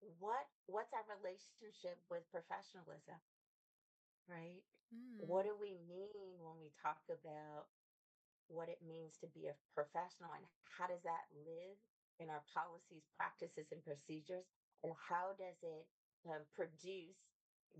what 0.00 0.48
what's 0.66 0.92
our 0.94 1.04
relationship 1.16 2.00
with 2.10 2.30
professionalism, 2.30 3.20
right? 4.28 4.64
What 5.18 5.44
Mm. 5.44 5.44
do 5.44 5.56
we 5.56 5.74
mean 5.78 6.42
when 6.42 6.60
we 6.60 6.70
talk 6.70 7.02
about 7.10 7.68
what 8.48 8.68
it 8.70 8.82
means 8.82 9.18
to 9.18 9.28
be 9.28 9.48
a 9.48 9.56
professional 9.74 10.32
and 10.34 10.46
how 10.64 10.88
does 10.88 11.02
that 11.04 11.26
live 11.32 11.78
in 12.18 12.30
our 12.30 12.42
policies, 12.42 13.08
practices, 13.16 13.72
and 13.72 13.84
procedures? 13.84 14.46
And 14.84 14.94
how 14.94 15.34
does 15.34 15.62
it 15.62 15.88
um, 16.26 16.46
produce 16.54 17.29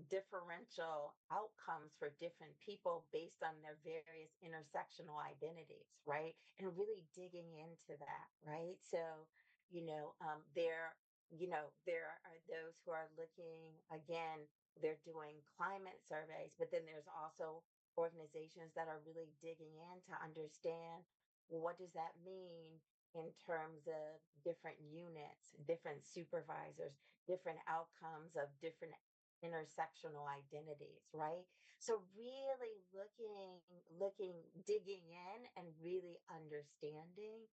differential 0.09 1.15
outcomes 1.31 1.93
for 1.99 2.15
different 2.19 2.55
people 2.63 3.05
based 3.11 3.43
on 3.43 3.59
their 3.61 3.77
various 3.83 4.31
intersectional 4.39 5.19
identities, 5.19 5.87
right? 6.07 6.35
And 6.59 6.71
really 6.77 7.03
digging 7.11 7.51
into 7.59 7.99
that, 7.99 8.27
right? 8.43 8.79
So, 8.79 9.27
you 9.69 9.83
know, 9.85 10.15
um, 10.23 10.43
there, 10.55 10.95
you 11.31 11.47
know, 11.47 11.71
there 11.85 12.19
are 12.23 12.39
those 12.47 12.79
who 12.83 12.91
are 12.91 13.11
looking 13.19 13.75
again, 13.91 14.47
they're 14.79 15.01
doing 15.03 15.43
climate 15.59 15.99
surveys, 16.07 16.55
but 16.55 16.71
then 16.71 16.87
there's 16.87 17.07
also 17.11 17.63
organizations 17.99 18.71
that 18.75 18.87
are 18.87 19.03
really 19.03 19.35
digging 19.43 19.75
in 19.75 19.95
to 20.07 20.13
understand 20.23 21.03
what 21.51 21.75
does 21.77 21.91
that 21.91 22.15
mean 22.23 22.79
in 23.11 23.27
terms 23.43 23.83
of 23.91 24.15
different 24.43 24.79
units, 24.87 25.51
different 25.67 25.99
supervisors, 25.99 26.95
different 27.27 27.59
outcomes 27.67 28.39
of 28.39 28.47
different 28.63 28.95
intersectional 29.43 30.27
identities, 30.27 31.09
right? 31.13 31.45
So 31.79 32.03
really 32.15 32.85
looking, 32.93 33.61
looking, 33.89 34.35
digging 34.65 35.09
in 35.09 35.39
and 35.57 35.73
really 35.81 36.17
understanding. 36.29 37.47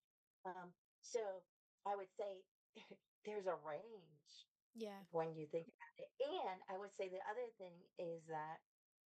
Um, 0.45 0.73
so 1.01 1.45
I 1.87 1.97
would 1.97 2.11
say 2.13 2.45
there's 3.25 3.47
a 3.47 3.57
range 3.57 4.47
Yeah. 4.75 5.03
when 5.11 5.35
you 5.35 5.47
think 5.47 5.69
about 5.69 5.97
it. 5.99 6.11
And 6.21 6.63
I 6.69 6.79
would 6.79 6.95
say 6.95 7.09
the 7.09 7.23
other 7.29 7.49
thing 7.59 7.75
is 7.99 8.27
that 8.27 8.59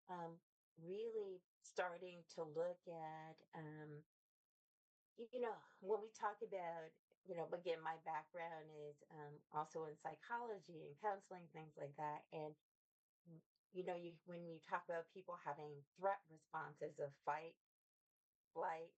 um, 0.10 0.40
really 0.78 1.42
starting 1.62 2.24
to 2.36 2.44
look 2.44 2.80
at, 2.88 3.38
um, 3.56 4.04
you 5.18 5.40
know, 5.42 5.56
when 5.80 6.02
we 6.02 6.10
talk 6.10 6.38
about, 6.42 6.90
you 7.24 7.36
know, 7.36 7.48
again, 7.54 7.80
my 7.82 7.98
background 8.06 8.72
is 8.90 9.04
um, 9.12 9.34
also 9.54 9.86
in 9.86 9.96
psychology 9.96 10.88
and 10.88 10.96
counseling, 11.00 11.48
things 11.54 11.74
like 11.78 11.96
that. 11.98 12.26
And, 12.34 12.56
you 13.74 13.84
know, 13.86 13.96
you 13.96 14.14
when 14.26 14.46
you 14.46 14.60
talk 14.60 14.84
about 14.90 15.10
people 15.14 15.36
having 15.46 15.84
threat 15.98 16.20
responses 16.30 17.00
of 17.00 17.14
fight, 17.26 17.56
flight, 18.54 18.94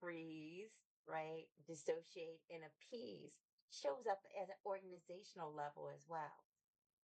freeze, 0.00 0.72
right, 1.06 1.46
dissociate, 1.66 2.42
and 2.50 2.64
appease, 2.64 3.40
shows 3.70 4.06
up 4.06 4.20
at 4.40 4.50
an 4.50 4.56
organizational 4.66 5.52
level 5.54 5.90
as 5.90 6.06
well 6.08 6.44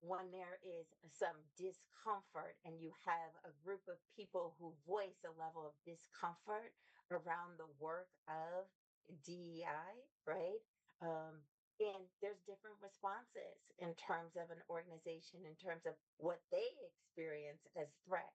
when 0.01 0.31
there 0.31 0.59
is 0.63 0.87
some 1.05 1.37
discomfort 1.57 2.57
and 2.65 2.81
you 2.81 2.91
have 3.05 3.31
a 3.45 3.51
group 3.51 3.87
of 3.89 3.97
people 4.15 4.55
who 4.59 4.73
voice 4.87 5.23
a 5.25 5.31
level 5.31 5.67
of 5.67 5.73
discomfort 5.85 6.73
around 7.11 7.57
the 7.57 7.67
work 7.79 8.09
of 8.27 8.67
DEI, 9.23 10.03
right? 10.27 10.59
Um, 11.01 11.45
and 11.79 12.09
there's 12.21 12.41
different 12.43 12.77
responses 12.81 13.71
in 13.79 13.95
terms 13.95 14.37
of 14.37 14.51
an 14.51 14.63
organization, 14.69 15.45
in 15.45 15.55
terms 15.55 15.85
of 15.85 15.95
what 16.17 16.41
they 16.51 16.69
experience 16.83 17.67
as 17.75 17.95
threat, 18.05 18.33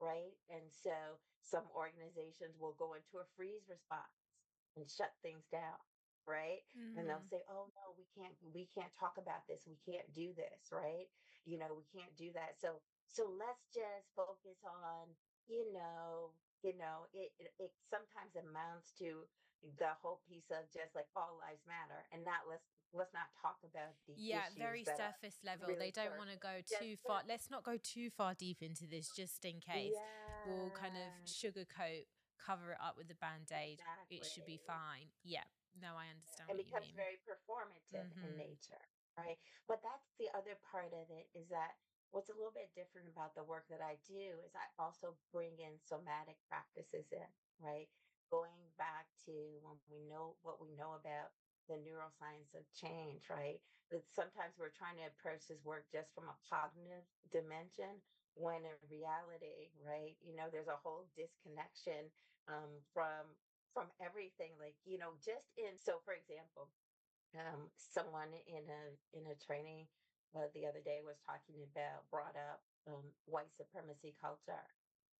right? 0.00 0.38
And 0.48 0.72
so 0.72 1.20
some 1.40 1.70
organizations 1.74 2.58
will 2.58 2.74
go 2.74 2.94
into 2.94 3.18
a 3.18 3.26
freeze 3.36 3.68
response 3.68 4.32
and 4.76 4.90
shut 4.90 5.12
things 5.22 5.48
down 5.48 5.78
right 6.26 6.62
and 6.96 7.08
they'll 7.08 7.18
Mm. 7.18 7.30
say 7.30 7.44
oh 7.48 7.66
no 7.74 7.92
we 7.98 8.06
can't 8.06 8.36
we 8.42 8.66
can't 8.66 8.94
talk 8.94 9.18
about 9.18 9.46
this 9.48 9.66
we 9.66 9.76
can't 9.76 10.12
do 10.12 10.34
this 10.34 10.70
right 10.72 11.08
you 11.44 11.58
know 11.58 11.74
we 11.74 11.84
can't 11.84 12.16
do 12.16 12.32
that 12.32 12.58
so 12.60 12.82
so 13.08 13.26
let's 13.26 13.68
just 13.74 14.14
focus 14.14 14.64
on 14.64 15.16
you 15.48 15.72
know 15.72 16.34
you 16.62 16.74
know, 16.74 17.08
it, 17.12 17.32
it 17.38 17.54
it 17.58 17.72
sometimes 17.90 18.36
amounts 18.36 18.92
to 18.92 19.28
the 19.62 19.94
whole 19.94 20.18
piece 20.28 20.50
of 20.50 20.70
just 20.70 20.94
like 20.94 21.08
all 21.16 21.38
lives 21.38 21.66
matter 21.66 22.08
and 22.12 22.24
not 22.24 22.48
let's 22.48 22.77
let's 22.92 23.12
not 23.12 23.28
talk 23.40 23.58
about 23.64 23.94
the 24.06 24.14
Yeah, 24.16 24.48
very 24.56 24.84
surface 24.84 25.38
level. 25.44 25.68
really 25.68 25.90
They 25.90 25.90
don't 25.92 26.16
want 26.16 26.30
to 26.30 26.36
go 26.38 26.60
too 26.64 26.96
the- 26.96 27.02
far. 27.06 27.22
Let's 27.26 27.50
not 27.50 27.62
go 27.64 27.76
too 27.76 28.10
far 28.10 28.34
deep 28.34 28.62
into 28.62 28.86
this 28.86 29.10
just 29.14 29.44
in 29.44 29.60
case. 29.60 29.94
We'll 30.46 30.70
kind 30.72 30.96
of 30.96 31.02
Yeah, 31.02 31.24
sugarcoat, 31.26 32.06
cover 32.38 32.72
it 32.72 32.80
up 32.80 32.96
with 32.96 33.10
a 33.10 33.14
band 33.16 33.50
aid. 33.52 33.82
It 34.10 34.24
should 34.24 34.46
be 34.46 34.56
fine. 34.56 35.10
Yeah. 35.22 35.44
No, 35.80 35.94
I 35.96 36.08
understand 36.10 36.48
you 36.50 36.64
becomes 36.64 36.90
very 36.90 37.18
performative 37.22 38.10
in 38.24 38.34
Mhm. 38.34 38.36
nature, 38.36 38.88
right? 39.16 39.38
But 39.66 39.82
that's 39.82 40.10
the 40.18 40.30
other 40.30 40.56
part 40.56 40.92
of 40.92 41.10
it 41.10 41.30
is 41.34 41.48
that 41.50 41.76
what's 42.10 42.30
a 42.30 42.34
little 42.34 42.50
bit 42.50 42.74
different 42.74 43.08
about 43.08 43.34
the 43.34 43.44
work 43.44 43.68
that 43.68 43.80
I 43.82 43.96
do 43.96 44.40
is 44.40 44.54
I 44.56 44.66
also 44.78 45.16
bring 45.30 45.58
in 45.60 45.78
somatic 45.80 46.42
practices 46.48 47.12
in, 47.12 47.28
right? 47.58 47.88
Going 48.30 48.72
back 48.76 49.06
to 49.26 49.58
when 49.62 49.78
we 49.88 50.00
know 50.04 50.36
what 50.42 50.60
we 50.60 50.72
know 50.74 50.94
about 50.94 51.32
the 51.68 51.76
neuroscience 51.76 52.54
of 52.54 52.72
change, 52.72 53.30
right? 53.30 53.62
That 53.90 54.08
sometimes 54.10 54.58
we're 54.58 54.70
trying 54.70 54.98
to 54.98 55.04
approach 55.06 55.48
this 55.48 55.64
work 55.64 55.86
just 55.92 56.14
from 56.14 56.28
a 56.28 56.36
cognitive 56.48 57.06
dimension 57.30 58.02
when 58.34 58.66
in 58.66 58.76
reality, 58.88 59.72
right, 59.80 60.16
you 60.20 60.34
know, 60.34 60.50
there's 60.50 60.68
a 60.68 60.76
whole 60.76 61.10
disconnection 61.16 62.12
um, 62.48 62.82
from 62.94 63.36
from 63.74 63.92
everything 64.00 64.58
like 64.58 64.76
you 64.84 64.98
know 64.98 65.16
just 65.24 65.52
in 65.56 65.78
so 65.78 66.00
for 66.00 66.14
example 66.14 66.72
um 67.38 67.70
someone 67.76 68.34
in 68.34 68.68
a 68.70 68.96
in 69.12 69.26
a 69.26 69.36
training 69.36 69.88
uh, 70.34 70.48
the 70.54 70.66
other 70.66 70.82
day 70.82 71.00
was 71.02 71.18
talking 71.20 71.62
about 71.62 72.08
brought 72.10 72.36
up 72.36 72.62
um 72.86 73.14
white 73.26 73.54
supremacy 73.54 74.14
culture 74.20 74.74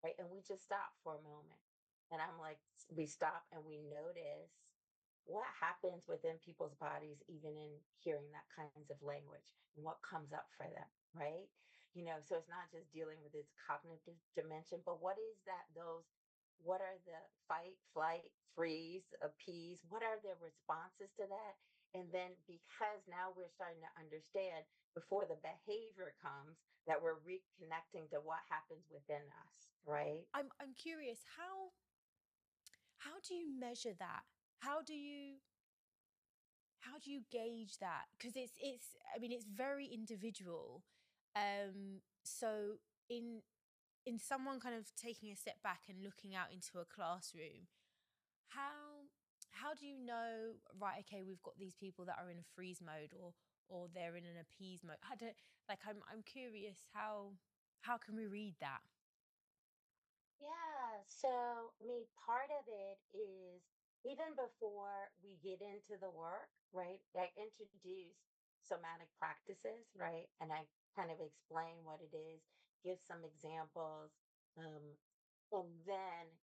right 0.04 0.16
and 0.18 0.30
we 0.30 0.42
just 0.42 0.64
stopped 0.64 0.98
for 1.02 1.16
a 1.16 1.22
moment 1.22 1.60
and 2.10 2.22
i'm 2.22 2.38
like 2.38 2.60
we 2.90 3.06
stop 3.06 3.46
and 3.52 3.64
we 3.64 3.82
notice 3.82 4.67
what 5.28 5.46
happens 5.52 6.08
within 6.08 6.40
people's 6.40 6.74
bodies 6.80 7.20
even 7.28 7.52
in 7.54 7.72
hearing 8.00 8.26
that 8.32 8.48
kinds 8.50 8.88
of 8.90 8.98
language 9.04 9.52
and 9.76 9.84
what 9.84 10.00
comes 10.02 10.32
up 10.32 10.48
for 10.56 10.66
them 10.72 10.88
right 11.12 11.46
you 11.92 12.02
know 12.02 12.16
so 12.24 12.40
it's 12.40 12.50
not 12.50 12.66
just 12.72 12.88
dealing 12.90 13.20
with 13.22 13.32
this 13.36 13.52
cognitive 13.60 14.16
dimension 14.34 14.80
but 14.88 14.98
what 15.04 15.20
is 15.20 15.38
that 15.44 15.68
those 15.76 16.08
what 16.62 16.80
are 16.82 16.98
the 17.06 17.18
fight, 17.46 17.78
flight, 17.94 18.26
freeze, 18.54 19.06
uh, 19.22 19.30
appease? 19.30 19.82
What 19.88 20.02
are 20.02 20.18
the 20.22 20.34
responses 20.42 21.14
to 21.18 21.26
that? 21.30 21.54
And 21.94 22.10
then 22.12 22.36
because 22.44 23.02
now 23.08 23.32
we're 23.32 23.52
starting 23.54 23.80
to 23.80 23.92
understand 23.96 24.66
before 24.92 25.24
the 25.24 25.40
behavior 25.40 26.12
comes 26.20 26.60
that 26.86 27.00
we're 27.00 27.20
reconnecting 27.24 28.10
to 28.12 28.20
what 28.20 28.44
happens 28.50 28.84
within 28.92 29.24
us, 29.46 29.56
right? 29.86 30.26
I'm 30.34 30.52
I'm 30.60 30.74
curious 30.76 31.24
how 31.36 31.72
how 32.98 33.16
do 33.24 33.34
you 33.34 33.48
measure 33.48 33.96
that? 33.98 34.26
How 34.60 34.82
do 34.82 34.94
you 34.94 35.36
how 36.80 36.98
do 36.98 37.10
you 37.10 37.22
gauge 37.30 37.78
that? 37.80 38.06
Because 38.18 38.36
it's 38.36 38.54
it's 38.58 38.96
I 39.14 39.18
mean 39.18 39.32
it's 39.32 39.44
very 39.44 39.86
individual. 39.86 40.82
Um 41.36 42.02
so 42.24 42.78
in 43.08 43.42
in 44.06 44.18
someone 44.18 44.60
kind 44.60 44.74
of 44.74 44.86
taking 44.96 45.30
a 45.30 45.36
step 45.36 45.62
back 45.62 45.82
and 45.88 46.02
looking 46.02 46.34
out 46.34 46.52
into 46.52 46.78
a 46.78 46.84
classroom, 46.84 47.68
how 48.48 49.08
how 49.50 49.74
do 49.74 49.86
you 49.86 49.98
know 49.98 50.54
right 50.80 51.00
okay 51.00 51.22
we've 51.26 51.42
got 51.42 51.58
these 51.58 51.74
people 51.74 52.04
that 52.04 52.16
are 52.22 52.30
in 52.30 52.38
a 52.38 52.48
freeze 52.54 52.80
mode 52.84 53.12
or 53.18 53.32
or 53.68 53.88
they're 53.94 54.16
in 54.16 54.24
an 54.24 54.36
appease 54.40 54.80
mode 54.84 54.96
i 55.10 55.16
don't 55.16 55.36
like 55.68 55.80
i'm 55.88 55.98
i'm 56.12 56.22
curious 56.22 56.78
how 56.92 57.32
how 57.82 57.96
can 57.96 58.14
we 58.16 58.26
read 58.26 58.54
that 58.60 58.80
Yeah. 60.40 61.02
So, 61.06 61.28
I 61.28 61.82
mean, 61.86 62.06
part 62.14 62.50
of 62.54 62.64
it 62.70 62.98
is 63.14 63.62
even 64.04 64.34
before 64.36 65.10
we 65.22 65.36
get 65.42 65.60
into 65.62 65.98
the 66.00 66.10
work, 66.10 66.50
right? 66.72 67.00
I 67.16 67.30
introduce 67.36 68.16
somatic 68.62 69.08
practices, 69.18 69.86
right? 69.96 70.26
And 70.40 70.52
I 70.52 70.66
kind 70.96 71.10
of 71.10 71.20
explain 71.20 71.84
what 71.84 72.00
it 72.00 72.14
is, 72.16 72.42
give 72.84 72.98
some 73.00 73.24
examples. 73.24 74.12
Um, 74.56 74.98
and 75.52 75.84
then 75.86 76.38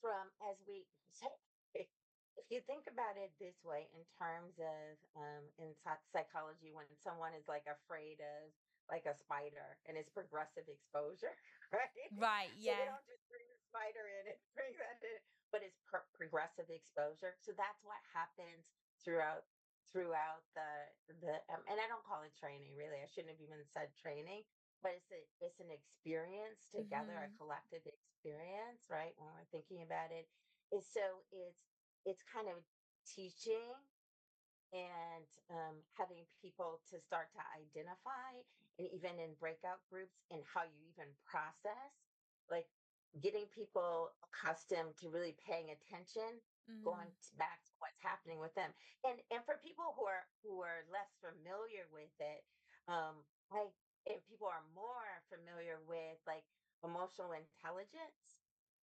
from 0.00 0.28
as 0.42 0.56
we 0.66 0.86
so 1.10 1.26
if, 1.74 1.88
if 2.36 2.46
you 2.50 2.60
think 2.66 2.86
about 2.86 3.16
it 3.16 3.32
this 3.40 3.56
way 3.64 3.88
in 3.94 4.04
terms 4.18 4.54
of 4.60 4.98
um 5.16 5.44
in 5.58 5.74
psychology 6.12 6.72
when 6.72 6.86
someone 6.96 7.34
is 7.34 7.48
like 7.48 7.66
afraid 7.66 8.20
of 8.20 8.52
like 8.90 9.06
a 9.06 9.14
spider 9.14 9.78
and 9.86 9.96
it's 9.98 10.10
progressive 10.10 10.66
exposure 10.68 11.34
right? 11.74 12.10
Right 12.14 12.54
so 12.62 12.74
they 12.74 12.84
yeah. 12.84 12.86
don't 12.86 13.04
just 13.06 13.26
bring 13.28 13.44
the 13.50 13.60
spider 13.68 14.06
in 14.06 14.30
and 14.30 14.40
bring 14.56 14.72
that 14.78 14.98
in 15.02 15.18
but 15.50 15.62
it's 15.62 15.78
pro- 15.86 16.06
progressive 16.14 16.68
exposure. 16.70 17.34
So 17.38 17.54
that's 17.56 17.82
what 17.82 17.98
happens 18.12 18.66
throughout 19.02 19.46
throughout 19.92 20.42
the 20.54 20.70
the 21.22 21.38
um, 21.48 21.62
and 21.70 21.78
i 21.78 21.86
don't 21.86 22.02
call 22.04 22.22
it 22.26 22.34
training 22.34 22.74
really. 22.74 22.98
I 22.98 23.06
shouldn't 23.06 23.32
have 23.32 23.42
even 23.42 23.62
said 23.70 23.94
training 23.94 24.42
but 24.82 24.92
it's 24.98 25.10
a 25.14 25.22
it's 25.40 25.60
an 25.60 25.70
experience 25.70 26.66
together 26.74 27.14
hmm 27.14 27.26
a 27.26 27.30
collective 27.38 27.82
experience 27.86 28.86
right? 28.90 29.14
When 29.16 29.30
we're 29.34 29.50
thinking 29.52 29.82
about 29.82 30.10
it. 30.12 30.26
Is 30.74 30.86
so 30.90 31.22
it's 31.32 31.62
it's 32.04 32.22
kind 32.26 32.48
of 32.50 32.62
teaching 33.06 33.74
and 34.74 35.28
um, 35.50 35.76
having 35.96 36.26
people 36.42 36.82
to 36.90 36.98
start 37.00 37.30
to 37.32 37.42
identify 37.54 38.42
and 38.78 38.88
even 38.92 39.16
in 39.18 39.34
breakout 39.40 39.80
groups 39.88 40.24
and 40.30 40.42
how 40.44 40.62
you 40.64 40.78
even 40.92 41.08
process 41.24 41.92
like 42.50 42.68
getting 43.22 43.48
people 43.54 44.12
accustomed 44.26 44.92
to 45.00 45.08
really 45.08 45.34
paying 45.40 45.72
attention 45.72 46.42
going 46.82 47.08
mm, 47.08 47.18
to 47.22 47.30
back 47.38 47.62
to 47.64 47.72
what's 47.78 48.02
happening 48.02 48.38
with 48.42 48.52
them. 48.58 48.70
And 49.06 49.16
and 49.30 49.40
for 49.46 49.58
people 49.62 49.94
who 49.96 50.04
are 50.04 50.26
who 50.42 50.60
are 50.60 50.84
less 50.90 51.10
familiar 51.22 51.86
with 51.94 52.12
it 52.20 52.42
um 52.90 53.22
like 53.50 53.72
if 54.06 54.22
people 54.28 54.46
are 54.46 54.62
more 54.74 55.22
familiar 55.30 55.78
with 55.86 56.18
like 56.26 56.44
emotional 56.84 57.34
intelligence 57.34 58.36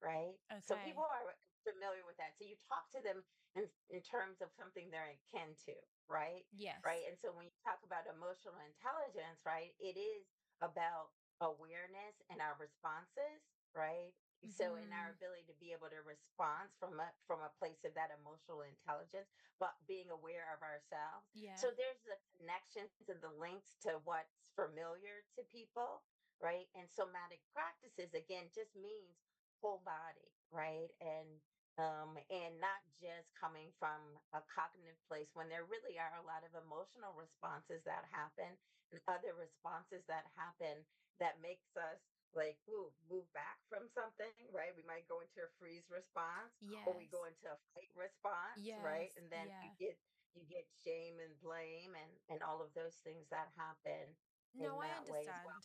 right? 0.04 0.36
So 0.60 0.76
okay. 0.76 0.92
people 0.92 1.08
are 1.08 1.24
familiar 1.64 2.04
with 2.06 2.20
that 2.20 2.36
so 2.36 2.46
you 2.46 2.60
talk 2.68 2.86
to 2.92 3.02
them 3.02 3.24
in, 3.58 3.66
in 3.90 4.02
terms 4.04 4.44
of 4.44 4.52
something 4.56 4.92
they're 4.92 5.16
akin 5.16 5.56
to 5.68 5.76
right? 6.12 6.44
Yes. 6.52 6.78
right 6.84 7.04
and 7.08 7.16
so 7.20 7.32
when 7.32 7.48
you 7.48 7.56
talk 7.64 7.80
about 7.88 8.06
emotional 8.06 8.60
intelligence 8.60 9.40
right 9.48 9.72
it 9.80 9.96
is 9.96 10.24
about 10.62 11.16
awareness 11.42 12.16
and 12.30 12.40
our 12.44 12.56
responses 12.60 13.42
right? 13.74 14.14
So 14.44 14.76
in 14.76 14.92
our 14.92 15.16
mm-hmm. 15.16 15.24
ability 15.24 15.48
to 15.48 15.56
be 15.64 15.72
able 15.72 15.88
to 15.88 16.04
respond 16.04 16.68
from 16.76 17.00
a 17.00 17.08
from 17.24 17.40
a 17.40 17.56
place 17.64 17.80
of 17.88 17.96
that 17.96 18.12
emotional 18.12 18.68
intelligence 18.68 19.32
but 19.56 19.72
being 19.88 20.12
aware 20.12 20.52
of 20.52 20.60
ourselves. 20.60 21.24
Yeah. 21.32 21.56
So 21.56 21.72
there's 21.72 22.04
the 22.04 22.20
connections 22.36 22.92
and 23.08 23.24
the 23.24 23.32
links 23.40 23.80
to 23.88 24.04
what's 24.04 24.44
familiar 24.60 25.24
to 25.40 25.48
people 25.48 26.04
right? 26.44 26.68
And 26.76 26.92
somatic 26.92 27.40
practices 27.56 28.12
again 28.12 28.52
just 28.52 28.76
means 28.76 29.16
whole 29.64 29.80
body 29.88 30.28
right? 30.52 30.92
And 31.00 31.40
um 31.82 32.14
and 32.30 32.54
not 32.62 32.82
just 33.02 33.34
coming 33.34 33.74
from 33.82 33.98
a 34.38 34.42
cognitive 34.46 34.98
place 35.10 35.30
when 35.34 35.50
there 35.50 35.66
really 35.66 35.98
are 35.98 36.14
a 36.22 36.26
lot 36.26 36.46
of 36.46 36.54
emotional 36.54 37.14
responses 37.18 37.82
that 37.84 38.06
happen 38.14 38.54
and 38.94 39.02
other 39.10 39.34
responses 39.34 40.06
that 40.06 40.30
happen 40.38 40.86
that 41.18 41.42
makes 41.42 41.74
us 41.74 41.98
like 42.34 42.58
move 42.66 42.94
move 43.10 43.26
back 43.34 43.62
from 43.70 43.86
something 43.94 44.34
right? 44.54 44.74
We 44.74 44.86
might 44.86 45.06
go 45.10 45.22
into 45.22 45.46
a 45.46 45.50
freeze 45.62 45.86
response 45.90 46.54
or 46.86 46.94
we 46.98 47.06
go 47.10 47.26
into 47.30 47.46
a 47.50 47.58
fight 47.74 47.94
response 47.94 48.58
right? 48.82 49.14
And 49.18 49.30
then 49.30 49.50
you 49.62 49.70
get 49.78 49.98
you 50.34 50.42
get 50.50 50.66
shame 50.82 51.22
and 51.22 51.34
blame 51.42 51.94
and 51.94 52.10
and 52.30 52.42
all 52.42 52.62
of 52.62 52.74
those 52.74 52.98
things 53.06 53.30
that 53.30 53.54
happen 53.54 54.14
no 54.58 54.78
i 54.82 54.90
as 54.94 55.06
well. 55.10 55.22
understand. 55.22 55.62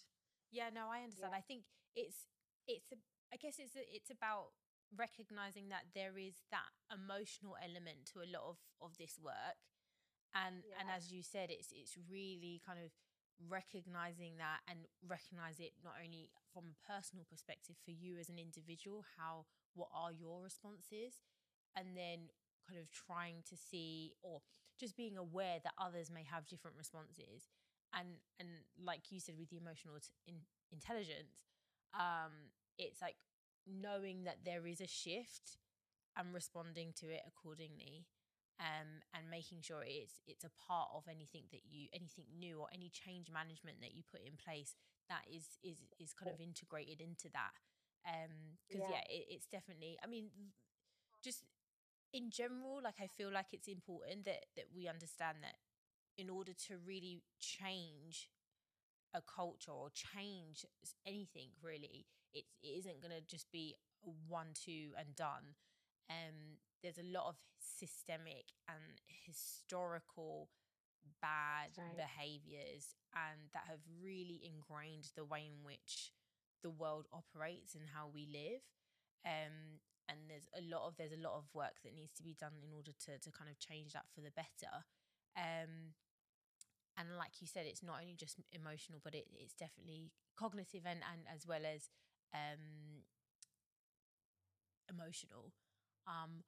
Yeah 0.53 0.69
no 0.73 0.89
i 0.93 1.05
understand. 1.05 1.33
Yeah. 1.33 1.41
I 1.41 1.45
think 1.45 1.65
it's 1.97 2.29
it's 2.69 2.93
a, 2.93 2.99
i 3.33 3.37
guess 3.41 3.57
it's 3.57 3.77
a, 3.77 3.85
it's 3.89 4.13
about 4.13 4.53
recognizing 4.97 5.69
that 5.69 5.87
there 5.95 6.17
is 6.19 6.41
that 6.51 6.71
emotional 6.93 7.57
element 7.61 8.09
to 8.13 8.21
a 8.21 8.29
lot 8.31 8.45
of 8.49 8.57
of 8.81 8.97
this 8.99 9.19
work. 9.21 9.59
And 10.35 10.65
and 10.79 10.89
as 10.93 11.13
you 11.13 11.23
said 11.23 11.51
it's 11.51 11.73
it's 11.73 11.97
really 12.11 12.61
kind 12.65 12.79
of 12.81 12.93
recognizing 13.49 14.37
that 14.39 14.61
and 14.69 14.81
recognize 15.07 15.61
it 15.61 15.73
not 15.85 15.95
only 16.03 16.29
from 16.53 16.75
a 16.75 16.79
personal 16.83 17.25
perspective 17.31 17.77
for 17.85 17.93
you 17.93 18.19
as 18.19 18.29
an 18.29 18.39
individual 18.39 19.05
how 19.17 19.47
what 19.75 19.89
are 19.95 20.13
your 20.13 20.43
responses? 20.43 21.23
And 21.77 21.97
then 21.97 22.31
kind 22.69 22.81
of 22.81 22.91
trying 22.91 23.45
to 23.49 23.57
see 23.57 24.13
or 24.23 24.43
just 24.79 24.97
being 24.97 25.17
aware 25.17 25.59
that 25.63 25.73
others 25.79 26.11
may 26.11 26.25
have 26.25 26.47
different 26.47 26.77
responses. 26.77 27.49
And 27.95 28.21
and 28.41 28.49
like 28.77 29.11
you 29.11 29.21
said 29.21 29.37
with 29.39 29.49
the 29.51 29.57
emotional 29.59 29.97
t- 30.01 30.13
in, 30.27 30.45
intelligence 30.73 31.49
um 31.95 32.53
it's 32.77 33.01
like 33.01 33.17
knowing 33.69 34.25
that 34.25 34.45
there 34.45 34.67
is 34.67 34.81
a 34.81 34.87
shift 34.89 35.59
and 36.17 36.35
responding 36.35 36.93
to 37.01 37.09
it 37.09 37.23
accordingly 37.27 38.07
um, 38.61 39.01
and 39.15 39.31
making 39.31 39.61
sure 39.63 39.83
it's 39.87 40.21
it's 40.27 40.45
a 40.45 40.51
part 40.69 40.89
of 40.95 41.05
anything 41.09 41.45
that 41.53 41.63
you 41.69 41.89
anything 41.93 42.27
new 42.39 42.59
or 42.61 42.69
any 42.73 42.91
change 42.91 43.31
management 43.31 43.81
that 43.81 43.95
you 43.95 44.03
put 44.11 44.21
in 44.25 44.37
place 44.37 44.75
that 45.09 45.23
is 45.31 45.59
is 45.63 45.79
is 45.99 46.13
kind 46.13 46.31
of 46.31 46.41
integrated 46.41 47.01
into 47.01 47.29
that 47.33 47.55
Um, 48.07 48.57
because 48.67 48.85
Yeah. 48.85 48.89
yeah, 48.89 49.05
it, 49.11 49.27
it's 49.31 49.47
definitely. 49.47 49.99
I 50.03 50.07
mean, 50.07 50.31
just 51.23 51.45
in 52.13 52.31
general, 52.31 52.81
like 52.83 53.01
I 53.01 53.07
feel 53.07 53.33
like 53.33 53.53
it's 53.53 53.69
important 53.69 54.25
that 54.25 54.47
that 54.57 54.67
we 54.75 54.89
understand 54.89 55.39
that 55.43 55.57
in 56.17 56.31
order 56.31 56.53
to 56.69 56.79
really 56.87 57.23
change 57.39 58.29
a 59.15 59.21
culture 59.23 59.73
or 59.73 59.91
change 59.91 60.65
anything 61.07 61.51
really 61.63 62.07
it, 62.35 62.45
it 62.63 62.67
isn't 62.79 63.01
going 63.01 63.15
to 63.15 63.23
just 63.27 63.51
be 63.53 63.75
one 64.29 64.55
two 64.55 64.91
and 64.99 65.15
done. 65.17 65.57
Um 66.11 66.59
there's 66.83 66.99
a 66.99 67.13
lot 67.13 67.27
of 67.27 67.37
systemic 67.59 68.55
and 68.69 69.01
historical 69.27 70.49
bad 71.21 71.75
right. 71.77 71.97
behaviors 71.97 72.95
and 73.15 73.51
that 73.53 73.65
have 73.67 73.83
really 74.03 74.41
ingrained 74.45 75.11
the 75.17 75.25
way 75.25 75.49
in 75.49 75.65
which 75.65 76.13
the 76.63 76.71
world 76.71 77.07
operates 77.13 77.75
and 77.75 77.85
how 77.95 78.09
we 78.13 78.29
live. 78.31 78.63
Um 79.27 79.83
and 80.09 80.19
there's 80.29 80.49
a 80.57 80.65
lot 80.65 80.87
of 80.87 80.97
there's 80.97 81.13
a 81.13 81.21
lot 81.21 81.37
of 81.37 81.45
work 81.53 81.83
that 81.85 81.95
needs 81.95 82.13
to 82.15 82.23
be 82.23 82.35
done 82.39 82.57
in 82.63 82.73
order 82.73 82.93
to 83.07 83.19
to 83.19 83.31
kind 83.31 83.51
of 83.51 83.59
change 83.59 83.93
that 83.93 84.07
for 84.15 84.21
the 84.21 84.33
better. 84.33 84.87
Um 85.37 85.95
and 86.97 87.17
like 87.17 87.41
you 87.41 87.47
said 87.47 87.67
it's 87.67 87.83
not 87.83 88.01
only 88.01 88.15
just 88.15 88.41
emotional 88.53 89.01
but 89.03 89.15
it, 89.15 89.27
it's 89.35 89.55
definitely 89.55 90.11
cognitive 90.37 90.83
and, 90.87 91.01
and 91.03 91.23
as 91.33 91.47
well 91.47 91.63
as 91.67 91.91
um 92.35 93.05
emotional 94.89 95.53
um 96.07 96.43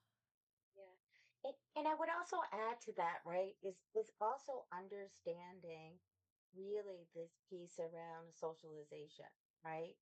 Yeah. 0.77 1.53
And 1.77 1.89
I 1.89 1.95
would 1.95 2.11
also 2.11 2.37
add 2.53 2.81
to 2.83 2.93
that, 2.95 3.21
right, 3.25 3.57
is 3.63 3.87
is 3.95 4.11
also 4.21 4.67
understanding 4.73 6.01
really 6.53 7.07
this 7.15 7.39
piece 7.49 7.79
around 7.79 8.35
socialization, 8.35 9.27
right? 9.65 9.97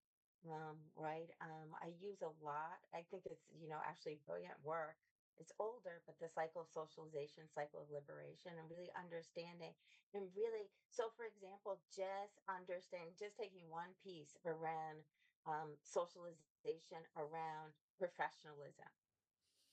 Um, 0.49 0.91
right. 0.97 1.31
Um, 1.41 1.75
I 1.83 1.89
use 1.89 2.23
a 2.23 2.31
lot. 2.45 2.79
I 2.95 3.03
think 3.03 3.27
it's, 3.27 3.51
you 3.51 3.69
know, 3.69 3.81
actually 3.85 4.17
brilliant 4.17 4.63
work. 4.63 4.97
It's 5.37 5.53
older, 5.59 6.03
but 6.07 6.19
the 6.19 6.29
cycle 6.29 6.63
of 6.63 6.69
socialization, 6.71 7.49
cycle 7.49 7.83
of 7.83 7.91
liberation, 7.91 8.59
and 8.59 8.71
really 8.71 8.91
understanding 8.95 9.75
and 10.15 10.35
really, 10.35 10.71
so 10.91 11.11
for 11.11 11.25
example, 11.27 11.79
just 11.95 12.41
understand, 12.49 13.17
just 13.19 13.37
taking 13.37 13.69
one 13.69 13.95
piece 14.03 14.37
around 14.45 15.05
um, 15.49 15.77
socialization 15.83 17.03
around 17.17 17.73
professionalism 17.99 18.93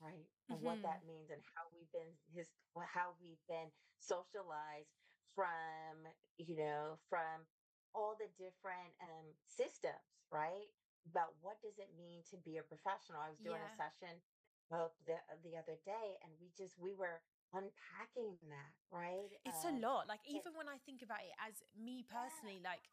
right? 0.02 0.28
And 0.52 0.62
what 0.62 0.80
mhm, 0.80 0.86
that 0.86 1.06
means 1.08 1.32
and 1.32 1.42
how 1.56 1.68
we've 1.74 1.92
been 1.94 2.14
his 2.34 2.48
how 2.94 3.16
we've 3.22 3.42
been 3.50 3.72
socialized 4.00 4.92
from, 5.36 6.08
you 6.38 6.58
know, 6.58 7.00
from 7.10 7.48
all 7.96 8.16
the 8.20 8.30
different 8.38 8.94
um 9.02 9.34
systems, 9.48 10.06
right? 10.32 10.70
About 11.10 11.34
what 11.42 11.62
does 11.62 11.78
it 11.80 11.90
mean 11.98 12.24
to 12.32 12.38
be 12.44 12.58
a 12.58 12.66
professional. 12.66 13.22
I 13.22 13.30
was 13.30 13.40
doing 13.44 13.62
a 13.64 13.72
session 13.72 14.22
uh, 14.72 14.90
the 15.08 15.18
the 15.44 15.58
other 15.58 15.78
day 15.86 16.18
and 16.24 16.32
we 16.42 16.52
just 16.58 16.78
we 16.80 16.94
were 16.94 17.22
unpacking 17.54 18.38
that, 18.50 18.74
right? 18.92 19.32
it's 19.46 19.64
a 19.66 19.72
Um 19.72 19.82
lot 19.82 20.08
like 20.08 20.22
even 20.28 20.54
when 20.56 20.68
i 20.68 20.78
think 20.86 21.02
about 21.02 21.22
it 21.22 21.34
as 21.40 21.62
me 21.78 22.04
yeah. 22.10 22.20
personally 22.20 22.60
like 22.64 22.90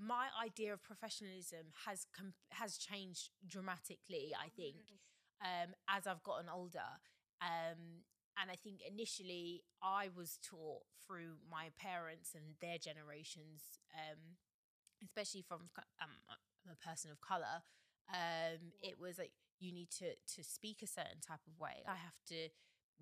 my 0.00 0.26
idea 0.44 0.72
of 0.72 0.82
professionalism 0.82 1.72
has 1.86 2.06
com- 2.16 2.34
has 2.50 2.76
changed 2.78 3.30
dramatically 3.46 4.32
i 4.38 4.48
think 4.48 4.76
Yes. 4.88 5.00
um 5.42 5.74
as 5.88 6.06
i've 6.06 6.22
gotten 6.22 6.48
older. 6.48 6.88
Um 7.42 8.04
and 8.40 8.50
i 8.50 8.56
think 8.56 8.80
initially 8.86 9.62
i 9.82 10.08
was 10.14 10.38
taught 10.42 10.82
through 11.06 11.36
my 11.50 11.70
parents 11.78 12.34
and 12.34 12.54
their 12.60 12.78
generations 12.78 13.80
um 13.94 14.36
especially 15.02 15.42
from 15.42 15.70
um 16.02 16.10
I'm 16.66 16.72
a 16.72 16.86
person 16.88 17.10
of 17.10 17.20
color 17.20 17.62
um 18.12 18.72
it 18.82 18.98
was 19.00 19.18
like 19.18 19.32
you 19.60 19.72
need 19.72 19.90
to 19.98 20.14
to 20.36 20.44
speak 20.44 20.82
a 20.82 20.86
certain 20.86 21.20
type 21.26 21.40
of 21.46 21.58
way. 21.58 21.82
I 21.86 21.96
have 21.96 22.18
to 22.28 22.48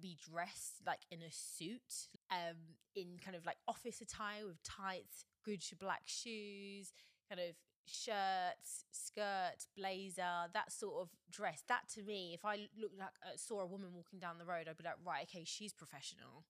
be 0.01 0.17
dressed 0.31 0.83
like 0.87 1.01
in 1.11 1.21
a 1.23 1.31
suit 1.31 2.09
um 2.31 2.77
in 2.95 3.19
kind 3.23 3.37
of 3.37 3.45
like 3.47 3.57
office 3.67 4.01
attire 4.01 4.47
with 4.47 4.63
tights 4.63 5.25
good 5.47 5.63
black 5.79 6.03
shoes 6.07 6.93
kind 7.31 7.41
of 7.41 7.55
shirts 7.87 8.85
skirt 8.91 9.63
blazer 9.77 10.51
that 10.53 10.73
sort 10.73 11.03
of 11.03 11.09
dress. 11.31 11.63
That 11.69 11.89
to 11.95 12.03
me 12.03 12.33
if 12.35 12.45
i 12.45 12.67
looked 12.81 12.99
like 12.99 13.15
uh, 13.25 13.37
saw 13.37 13.61
a 13.61 13.67
woman 13.67 13.91
walking 13.95 14.19
down 14.19 14.39
the 14.39 14.45
road 14.45 14.67
i'd 14.69 14.77
be 14.77 14.85
like 14.85 14.99
right 15.05 15.27
okay 15.31 15.45
she's 15.45 15.73
professional. 15.73 16.45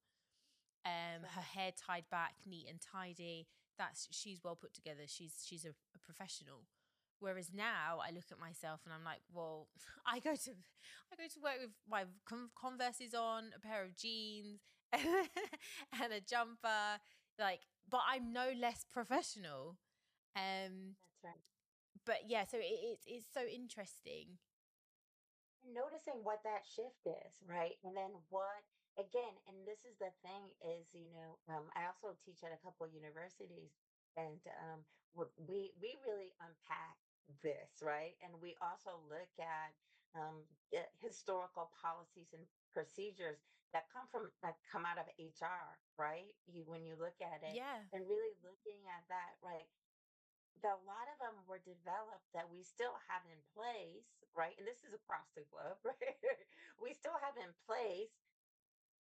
Um 0.85 1.25
her 1.35 1.43
hair 1.43 1.73
tied 1.77 2.05
back 2.11 2.35
neat 2.47 2.67
and 2.71 2.81
tidy 2.81 3.47
that's 3.79 4.09
she's 4.11 4.41
well 4.43 4.57
put 4.57 4.73
together 4.73 5.03
she's 5.07 5.45
she's 5.47 5.65
a, 5.65 5.71
a 5.95 5.99
professional. 6.05 6.65
Whereas 7.19 7.51
now 7.55 8.01
i 8.07 8.11
look 8.11 8.33
at 8.33 8.41
myself 8.41 8.81
and 8.85 8.95
i'm 8.95 9.05
like 9.05 9.21
well 9.33 9.69
i 10.07 10.19
go 10.21 10.35
to 10.35 10.51
i 11.13 11.17
go 11.17 11.29
to 11.29 11.41
work 11.43 11.61
with 11.61 11.71
my 11.89 12.05
Con- 12.25 12.51
converses 12.59 13.15
on 13.15 13.51
a 13.55 13.61
pair 13.61 13.85
of 13.85 13.97
jeans 13.97 14.61
and 14.93 16.13
a 16.13 16.21
jumper 16.21 17.01
like 17.39 17.61
but 17.91 18.01
i'm 18.09 18.33
no 18.33 18.51
less 18.59 18.85
professional 18.93 19.77
um 20.37 20.97
That's 21.23 21.25
right. 21.25 21.43
but 22.05 22.19
yeah 22.27 22.45
so 22.45 22.59
it, 22.59 22.65
it's 22.65 23.05
it's 23.07 23.27
so 23.33 23.43
interesting 23.47 24.39
noticing 25.67 26.23
what 26.23 26.43
that 26.47 26.63
shift 26.67 27.03
is, 27.07 27.43
right? 27.47 27.75
And 27.83 27.97
then 27.97 28.15
what 28.31 28.63
again, 28.97 29.35
and 29.51 29.57
this 29.67 29.83
is 29.85 29.99
the 29.99 30.13
thing 30.23 30.43
is, 30.63 30.87
you 30.95 31.11
know, 31.13 31.37
um, 31.51 31.67
I 31.75 31.91
also 31.91 32.15
teach 32.23 32.41
at 32.47 32.55
a 32.55 32.61
couple 32.63 32.87
universities, 32.89 33.75
and 34.17 34.39
um, 34.63 34.81
we 35.49 35.75
we 35.83 35.99
really 36.07 36.33
unpack 36.39 36.97
this, 37.43 37.83
right? 37.83 38.15
And 38.23 38.33
we 38.39 38.55
also 38.63 39.03
look 39.11 39.33
at 39.43 39.71
um, 40.15 40.47
historical 41.03 41.69
policies 41.77 42.31
and 42.33 42.47
procedures 42.73 43.43
that 43.73 43.89
come 43.93 44.07
from 44.13 44.31
that 44.43 44.57
come 44.73 44.87
out 44.87 44.99
of 44.99 45.07
HR, 45.19 45.79
right? 45.99 46.35
You 46.47 46.65
when 46.67 46.85
you 46.85 46.97
look 46.97 47.19
at 47.23 47.43
it 47.43 47.57
yeah 47.57 47.83
and 47.93 48.07
really 48.09 48.35
looking 48.43 48.87
at 48.89 49.05
that, 49.09 49.39
right? 49.43 49.67
the, 50.63 50.69
a 50.73 50.85
lot 50.89 51.09
of 51.13 51.19
them 51.21 51.37
were 51.49 51.61
developed 51.63 52.29
that 52.35 52.49
we 52.51 52.63
still 52.63 52.97
have 53.09 53.25
in 53.29 53.41
place, 53.57 54.07
right? 54.37 54.55
And 54.59 54.67
this 54.69 54.85
is 54.85 54.93
across 54.95 55.29
the 55.37 55.45
globe, 55.49 55.81
right? 55.85 56.17
we 56.81 56.95
still 56.95 57.17
have 57.23 57.37
in 57.41 57.53
place 57.67 58.13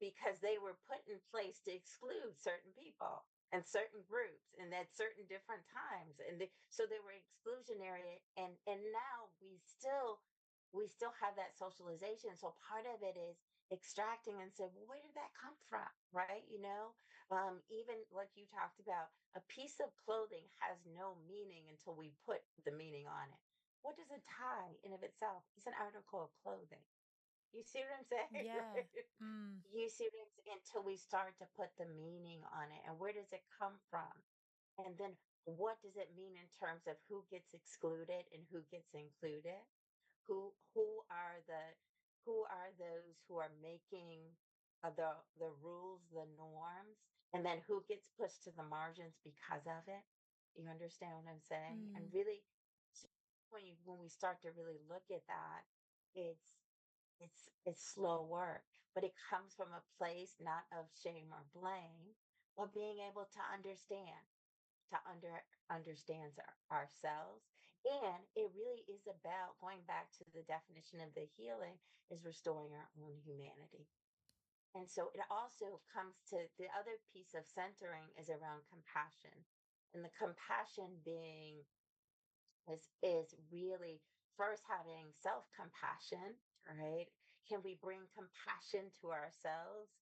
because 0.01 0.41
they 0.43 0.59
were 0.61 0.77
put 0.89 1.01
in 1.09 1.21
place 1.33 1.61
to 1.65 1.73
exclude 1.73 2.37
certain 2.37 2.73
people 2.77 3.25
and 3.53 3.65
certain 3.65 4.03
groups 4.05 4.53
and 4.59 4.75
at 4.75 4.93
certain 4.93 5.25
different 5.31 5.65
times 5.71 6.19
and 6.21 6.41
they, 6.43 6.51
so 6.69 6.85
they 6.85 7.01
were 7.01 7.15
exclusionary 7.17 8.21
and 8.37 8.59
and 8.67 8.83
now 8.93 9.31
we 9.41 9.63
still 9.65 10.21
we 10.75 10.91
still 10.91 11.15
have 11.23 11.37
that 11.39 11.57
socialization 11.57 12.37
so 12.37 12.53
part 12.69 12.85
of 12.91 13.01
it 13.07 13.17
is 13.17 13.39
extracting 13.73 14.41
and 14.43 14.55
say 14.55 14.65
well 14.67 14.87
where 14.87 15.01
did 15.03 15.15
that 15.15 15.35
come 15.35 15.57
from 15.69 15.89
right 16.13 16.45
you 16.49 16.61
know 16.61 16.95
um 17.31 17.63
even 17.69 18.05
like 18.11 18.31
you 18.37 18.47
talked 18.47 18.81
about 18.81 19.11
a 19.35 19.41
piece 19.43 19.81
of 19.81 19.97
clothing 19.97 20.49
has 20.61 20.87
no 20.87 21.15
meaning 21.17 21.69
until 21.69 21.95
we 21.97 22.11
put 22.27 22.43
the 22.65 22.73
meaning 22.73 23.07
on 23.09 23.31
it 23.33 23.41
what 23.83 23.97
does 23.97 24.11
a 24.11 24.21
tie 24.21 24.79
in 24.85 24.93
of 24.93 25.03
itself 25.03 25.45
it's 25.57 25.67
an 25.67 25.75
article 25.75 26.23
of 26.23 26.31
clothing 26.43 26.85
you 27.53 27.63
see 27.65 27.81
what 27.83 27.93
I'm 27.95 28.05
saying, 28.05 28.29
yeah 28.45 28.75
right? 28.75 28.89
mm, 29.23 29.63
You 29.73 29.89
see 29.89 30.09
what 30.13 30.23
I'm 30.23 30.31
saying? 30.31 30.59
Until 30.59 30.85
we 30.85 30.97
start 30.97 31.37
to 31.39 31.47
put 31.47 31.71
the 31.79 31.87
meaning 31.87 32.45
on 32.45 32.73
it 32.73 32.83
and 32.87 32.99
where 32.99 33.13
does 33.13 33.33
it 33.33 33.43
come 33.59 33.79
from? 33.91 34.25
And 34.79 34.99
then 34.99 35.17
what 35.45 35.81
does 35.83 35.97
it 35.97 36.15
mean 36.15 36.37
in 36.37 36.49
terms 36.49 36.87
of 36.87 36.99
who 37.09 37.27
gets 37.31 37.55
excluded 37.55 38.27
and 38.33 38.47
who 38.51 38.65
gets 38.65 38.95
included? 38.95 39.63
Who 40.29 40.55
who 40.75 41.05
are 41.11 41.43
the 41.47 41.77
who 42.27 42.45
are 42.51 42.73
those 42.79 43.23
who 43.29 43.39
are 43.39 43.53
making 43.63 44.37
uh, 44.85 44.91
the 44.97 45.17
the 45.39 45.51
rules, 45.63 46.03
the 46.13 46.27
norms, 46.37 46.99
and 47.35 47.47
then 47.47 47.63
who 47.69 47.85
gets 47.89 48.11
pushed 48.19 48.45
to 48.45 48.53
the 48.53 48.65
margins 48.65 49.17
because 49.25 49.67
of 49.67 49.89
it? 49.89 50.05
You 50.57 50.69
understand 50.69 51.15
what 51.17 51.31
I'm 51.33 51.43
saying? 51.43 51.81
And 51.97 52.05
mm, 52.05 52.13
really, 52.13 52.45
when 53.51 53.67
you 53.67 53.77
when 53.85 53.99
we 54.01 54.09
start 54.09 54.41
to 54.43 54.53
really 54.53 54.81
look 54.89 55.05
at 55.11 55.27
that, 55.29 55.63
it's 56.15 56.57
it's 57.21 57.49
it's 57.67 57.83
slow 57.95 58.25
work, 58.25 58.65
but 58.95 59.05
it 59.05 59.15
comes 59.31 59.55
from 59.55 59.73
a 59.73 59.85
place 59.99 60.37
not 60.41 60.65
of 60.73 60.87
shame 61.03 61.33
or 61.33 61.45
blame, 61.55 62.17
but 62.57 62.75
being 62.75 63.01
able 63.01 63.27
to 63.27 63.43
understand, 63.55 64.27
to 64.91 64.99
under 65.11 65.43
understands 65.71 66.39
our, 66.71 66.83
ourselves. 66.83 67.56
And 67.87 68.27
it 68.35 68.51
really 68.59 68.83
is 68.91 69.07
about 69.07 69.55
going 69.63 69.87
back 69.87 70.11
to 70.19 70.25
the 70.35 70.43
definition 70.51 70.99
of 70.99 71.15
the 71.15 71.31
healing 71.39 71.79
is 72.11 72.27
restoring 72.27 72.75
our 72.75 72.91
own 72.99 73.15
humanity. 73.23 73.87
And 74.75 74.91
so 74.91 75.09
it 75.15 75.23
also 75.31 75.81
comes 75.95 76.19
to 76.35 76.51
the 76.59 76.67
other 76.75 76.99
piece 77.15 77.33
of 77.33 77.47
centering 77.47 78.11
is 78.19 78.29
around 78.29 78.67
compassion. 78.69 79.47
And 79.95 80.03
the 80.03 80.13
compassion 80.19 80.99
being 81.07 81.63
is 82.69 82.91
is 83.03 83.35
really 83.53 84.03
first 84.37 84.67
having 84.67 85.15
self-compassion, 85.15 86.37
right? 86.67 87.07
Can 87.49 87.63
we 87.63 87.79
bring 87.81 88.03
compassion 88.13 88.91
to 89.01 89.15
ourselves, 89.15 89.95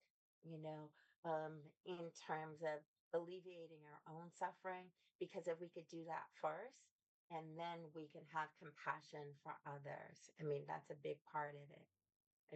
you 0.43 0.59
know, 0.59 0.91
um, 1.29 1.61
in 1.85 2.11
terms 2.27 2.65
of 2.65 2.81
alleviating 3.13 3.85
our 3.85 4.03
own 4.17 4.33
suffering? 4.33 4.89
Because 5.21 5.47
if 5.47 5.61
we 5.61 5.69
could 5.71 5.87
do 5.93 6.03
that 6.09 6.27
first, 6.41 6.94
and 7.31 7.59
then 7.59 7.79
we 7.95 8.09
can 8.09 8.25
have 8.33 8.49
compassion 8.59 9.35
for 9.43 9.55
others. 9.67 10.31
I 10.41 10.45
mean, 10.45 10.65
that's 10.67 10.91
a 10.91 10.95
big 11.03 11.19
part 11.25 11.55
of 11.55 11.71
it 11.71 11.89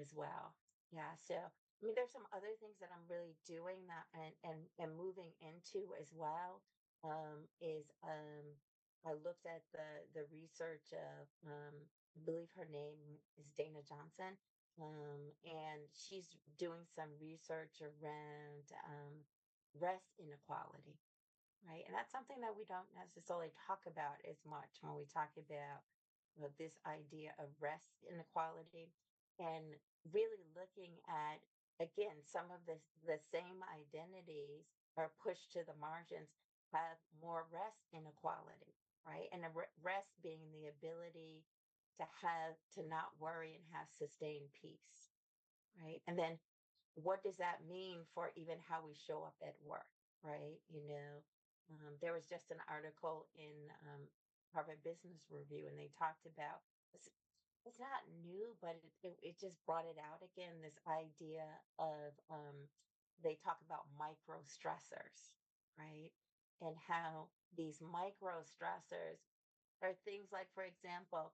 as 0.01 0.15
well. 0.15 0.55
Yeah. 0.93 1.15
So, 1.17 1.35
I 1.37 1.81
mean, 1.85 1.95
there's 1.95 2.13
some 2.13 2.27
other 2.33 2.53
things 2.61 2.79
that 2.81 2.91
I'm 2.93 3.07
really 3.09 3.37
doing 3.47 3.87
that 3.89 4.07
and 4.15 4.35
and 4.45 4.61
and 4.79 4.97
moving 4.97 5.33
into 5.41 5.95
as 6.01 6.13
well. 6.15 6.63
Um, 7.05 7.47
is 7.61 7.91
um, 8.03 8.47
I 9.05 9.13
looked 9.15 9.47
at 9.47 9.63
the 9.73 10.05
the 10.15 10.25
research 10.33 10.93
of 10.93 11.29
um, 11.47 11.77
I 12.17 12.21
believe 12.25 12.51
her 12.57 12.67
name 12.71 13.21
is 13.39 13.47
Dana 13.57 13.83
Johnson. 13.87 14.37
Um, 14.81 15.35
and 15.43 15.83
she's 15.93 16.29
doing 16.57 16.87
some 16.87 17.11
research 17.21 17.83
around 17.83 18.71
um, 18.87 19.27
rest 19.75 20.15
inequality 20.19 20.99
Right. 21.67 21.85
And 21.87 21.93
that's 21.95 22.13
something 22.15 22.41
that 22.41 22.55
we 22.57 22.65
don't 22.65 22.89
necessarily 22.97 23.51
talk 23.67 23.85
about 23.85 24.17
as 24.25 24.39
much 24.47 24.79
when 24.81 24.95
we 24.95 25.05
talk 25.11 25.29
about 25.37 25.83
this 26.57 26.79
idea 26.87 27.35
of 27.43 27.51
rest 27.61 27.99
inequality 28.07 28.89
and 29.43 29.75
really 30.15 30.47
looking 30.55 30.95
at, 31.11 31.43
again, 31.83 32.23
some 32.25 32.49
of 32.55 32.63
the, 32.65 32.79
the 33.05 33.19
same 33.19 33.61
identities 33.69 34.71
are 34.97 35.11
pushed 35.23 35.51
to 35.53 35.67
the 35.67 35.77
margins 35.83 36.31
have 36.73 36.97
more 37.21 37.45
rest 37.51 37.91
inequality, 37.93 38.79
right? 39.05 39.27
And 39.35 39.43
rest 39.83 40.15
being 40.23 40.49
the 40.55 40.71
ability 40.71 41.43
to 41.99 42.07
have, 42.23 42.55
to 42.79 42.87
not 42.87 43.11
worry 43.19 43.59
and 43.59 43.67
have 43.75 43.91
sustained 43.91 44.55
peace, 44.55 45.11
right? 45.81 46.01
And 46.07 46.19
then 46.19 46.39
what 46.95 47.23
does 47.23 47.37
that 47.39 47.65
mean 47.69 48.05
for 48.15 48.31
even 48.37 48.59
how 48.69 48.83
we 48.85 48.95
show 48.95 49.23
up 49.25 49.37
at 49.43 49.55
work, 49.65 49.89
right? 50.23 50.59
You 50.71 50.83
know, 50.89 51.23
um, 51.71 51.95
there 52.01 52.13
was 52.13 52.27
just 52.29 52.51
an 52.51 52.61
article 52.69 53.29
in 53.37 53.71
um, 53.85 54.09
Harvard 54.55 54.83
Business 54.85 55.27
Review, 55.31 55.69
and 55.69 55.79
they 55.79 55.91
talked 55.99 56.27
about 56.27 56.63
it's, 56.95 57.09
it's 57.67 57.79
not 57.81 58.09
new, 58.25 58.57
but 58.61 58.77
it, 58.83 58.93
it, 59.03 59.17
it 59.23 59.41
just 59.41 59.65
brought 59.67 59.85
it 59.87 59.99
out 59.99 60.23
again. 60.23 60.63
This 60.63 60.79
idea 60.89 61.45
of 61.79 62.15
um, 62.31 62.69
they 63.23 63.37
talk 63.37 63.59
about 63.67 63.87
micro 63.99 64.41
stressors, 64.45 65.33
right? 65.79 66.11
And 66.61 66.77
how 66.89 67.29
these 67.57 67.81
micro 67.81 68.43
stressors 68.43 69.21
are 69.83 69.95
things 70.05 70.29
like, 70.33 70.49
for 70.55 70.65
example, 70.65 71.33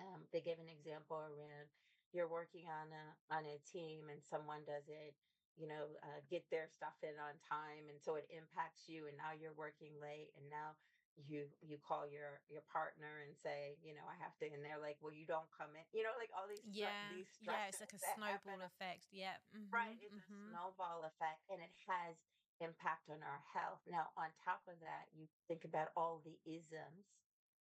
um, 0.00 0.26
they 0.32 0.40
give 0.40 0.58
an 0.58 0.68
example 0.68 1.18
around 1.18 1.68
you're 2.12 2.28
working 2.28 2.66
on 2.68 2.88
a 2.92 3.34
on 3.34 3.44
a 3.46 3.58
team 3.70 4.08
and 4.10 4.22
someone 4.24 4.64
does 4.66 4.88
it 4.88 5.14
you 5.60 5.68
know, 5.68 5.96
uh, 6.02 6.20
get 6.28 6.50
their 6.50 6.68
stuff 6.68 7.04
in 7.04 7.18
on 7.18 7.38
time, 7.40 7.90
and 7.90 8.02
so 8.02 8.16
it 8.16 8.26
impacts 8.30 8.88
you. 8.88 9.08
And 9.08 9.16
now 9.18 9.32
you're 9.32 9.54
working 9.54 10.00
late, 10.00 10.32
and 10.36 10.48
now 10.50 10.78
you 11.16 11.50
you 11.60 11.78
call 11.78 12.06
your 12.08 12.42
your 12.48 12.62
partner 12.62 13.20
and 13.20 13.36
say, 13.36 13.78
you 13.82 13.94
know, 13.94 14.06
I 14.06 14.16
have 14.16 14.38
to, 14.38 14.46
and 14.46 14.64
they're 14.64 14.78
like, 14.80 14.98
well, 15.02 15.12
you 15.12 15.26
don't 15.26 15.50
come 15.52 15.76
in, 15.76 15.84
you 15.92 16.02
know, 16.04 16.14
like 16.16 16.32
all 16.36 16.48
these 16.48 16.62
Yeah. 16.64 17.08
these 17.08 17.38
Yeah, 17.42 17.68
it's 17.68 17.80
like 17.80 17.92
a 17.92 17.98
snowball 17.98 18.60
happen. 18.60 18.62
effect. 18.62 19.08
Yeah. 19.12 19.38
Right, 19.70 19.96
Mhm. 19.96 20.00
it's 20.02 20.16
a 20.16 20.20
Mhm. 20.32 20.50
snowball 20.50 21.04
effect, 21.04 21.50
and 21.50 21.62
it 21.62 21.74
has 21.86 22.16
impact 22.60 23.10
on 23.10 23.22
our 23.22 23.40
health. 23.40 23.86
Now, 23.86 24.12
on 24.16 24.32
top 24.34 24.68
of 24.68 24.80
that, 24.80 25.14
you 25.14 25.28
think 25.48 25.64
about 25.64 25.92
all 25.96 26.20
the 26.20 26.40
isms, 26.44 27.06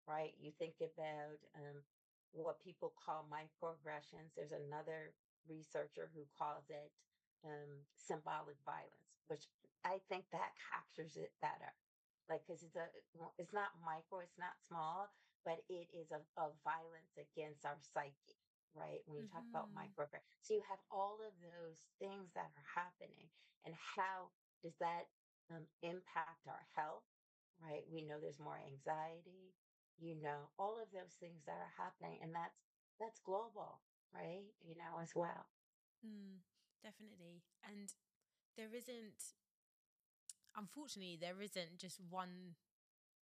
right? 0.08 0.38
You 0.38 0.52
think 0.52 0.82
about 0.82 1.40
um, 1.54 1.86
what 2.32 2.60
people 2.62 2.90
call 2.92 3.26
microaggressions. 3.26 4.34
There's 4.36 4.52
another 4.52 5.16
researcher 5.46 6.08
who 6.08 6.28
calls 6.28 6.70
it 6.70 6.94
um, 7.46 7.86
symbolic 7.96 8.58
violence, 8.66 9.24
which 9.28 9.48
I 9.84 10.00
think 10.10 10.26
that 10.32 10.52
captures 10.72 11.16
it 11.18 11.32
better. 11.42 11.74
Like, 12.30 12.42
because 12.46 12.64
it's 12.64 12.76
a, 12.76 12.88
it's 13.38 13.54
not 13.54 13.72
micro, 13.84 14.20
it's 14.20 14.38
not 14.38 14.58
small, 14.62 15.10
but 15.46 15.60
it 15.70 15.88
is 15.94 16.12
a, 16.12 16.22
a 16.40 16.52
violence 16.64 17.18
against 17.18 17.66
our 17.66 17.78
psyche, 17.82 18.38
right? 18.76 19.02
When 19.06 19.20
you 19.20 19.26
talk 19.32 19.46
about 19.54 19.70
Mhm. 19.70 19.76
microaggression, 19.76 20.24
so 20.42 20.54
you 20.54 20.62
have 20.70 20.80
all 20.92 21.20
of 21.26 21.34
those 21.42 21.88
things 22.00 22.32
that 22.36 22.52
are 22.56 22.70
happening, 22.76 23.30
and 23.66 23.76
how 23.76 24.32
does 24.64 24.78
that 24.80 25.08
um, 25.52 25.68
impact 25.82 26.48
our 26.48 26.66
health, 26.76 27.04
right? 27.62 27.84
We 27.92 28.02
know 28.02 28.20
there's 28.20 28.40
more 28.40 28.60
anxiety, 28.60 29.56
you 30.00 30.16
know, 30.16 30.50
all 30.58 30.80
of 30.82 30.92
those 30.92 31.16
things 31.20 31.44
that 31.46 31.58
are 31.60 31.74
happening, 31.78 32.20
and 32.22 32.34
that's 32.36 32.62
that's 33.00 33.20
global, 33.20 33.82
right? 34.14 34.54
You 34.62 34.76
know, 34.76 35.00
as 35.02 35.14
well. 35.16 35.48
Mm, 36.06 36.39
definitely. 36.90 37.46
And 37.62 37.94
there 38.58 38.74
isn't 38.74 39.38
unfortunately 40.58 41.18
there 41.22 41.40
isn't 41.40 41.78
just 41.78 42.02
one 42.10 42.58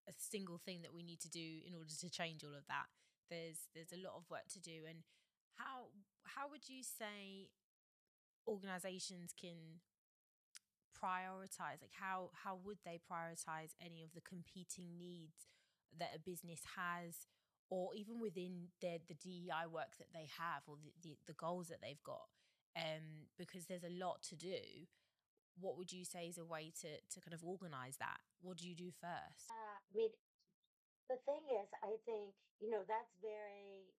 a 0.08 0.14
single 0.16 0.58
thing 0.62 0.82
that 0.82 0.94
we 0.94 1.02
need 1.02 1.18
to 1.18 1.28
do 1.28 1.60
in 1.66 1.74
order 1.74 1.90
to 1.90 2.08
change 2.08 2.44
all 2.44 2.54
of 2.54 2.66
that. 2.70 2.86
There's 3.28 3.66
there's 3.74 3.92
a 3.92 3.98
lot 3.98 4.14
of 4.14 4.30
work 4.30 4.46
to 4.54 4.60
do 4.60 4.86
and 4.86 5.02
how 5.58 5.90
how 6.22 6.48
would 6.48 6.68
you 6.68 6.82
say 6.86 7.50
organizations 8.46 9.34
can 9.34 9.82
prioritize 10.94 11.82
like 11.82 11.92
how 11.98 12.30
how 12.32 12.56
would 12.64 12.78
they 12.84 13.00
prioritize 13.02 13.74
any 13.84 14.04
of 14.04 14.14
the 14.14 14.22
competing 14.22 14.96
needs 14.96 15.50
that 15.98 16.14
a 16.14 16.18
business 16.18 16.62
has 16.76 17.26
or 17.68 17.90
even 17.94 18.20
within 18.20 18.68
their 18.80 18.98
the 19.08 19.14
DEI 19.14 19.66
work 19.68 19.98
that 19.98 20.12
they 20.14 20.28
have 20.38 20.62
or 20.66 20.76
the, 20.76 20.92
the, 21.02 21.16
the 21.26 21.32
goals 21.34 21.68
that 21.68 21.82
they've 21.82 22.02
got 22.04 22.28
um 22.76 23.28
because 23.38 23.66
there's 23.66 23.84
a 23.84 23.90
lot 23.98 24.22
to 24.22 24.36
do 24.36 24.60
what 25.58 25.76
would 25.78 25.92
you 25.92 26.04
say 26.04 26.26
is 26.28 26.38
a 26.38 26.44
way 26.44 26.72
to 26.82 26.88
to 27.10 27.20
kind 27.20 27.34
of 27.34 27.42
organize 27.44 27.96
that 27.98 28.20
what 28.42 28.58
do 28.58 28.68
you 28.68 28.74
do 28.74 28.90
first 28.90 29.50
Uh, 29.50 29.78
I 29.80 29.92
mean, 29.96 30.12
the 31.08 31.16
thing 31.24 31.42
is, 31.60 31.68
I 31.82 31.96
think 32.04 32.34
you 32.60 32.70
know 32.70 32.82
that's 32.86 33.14
very. 33.22 33.90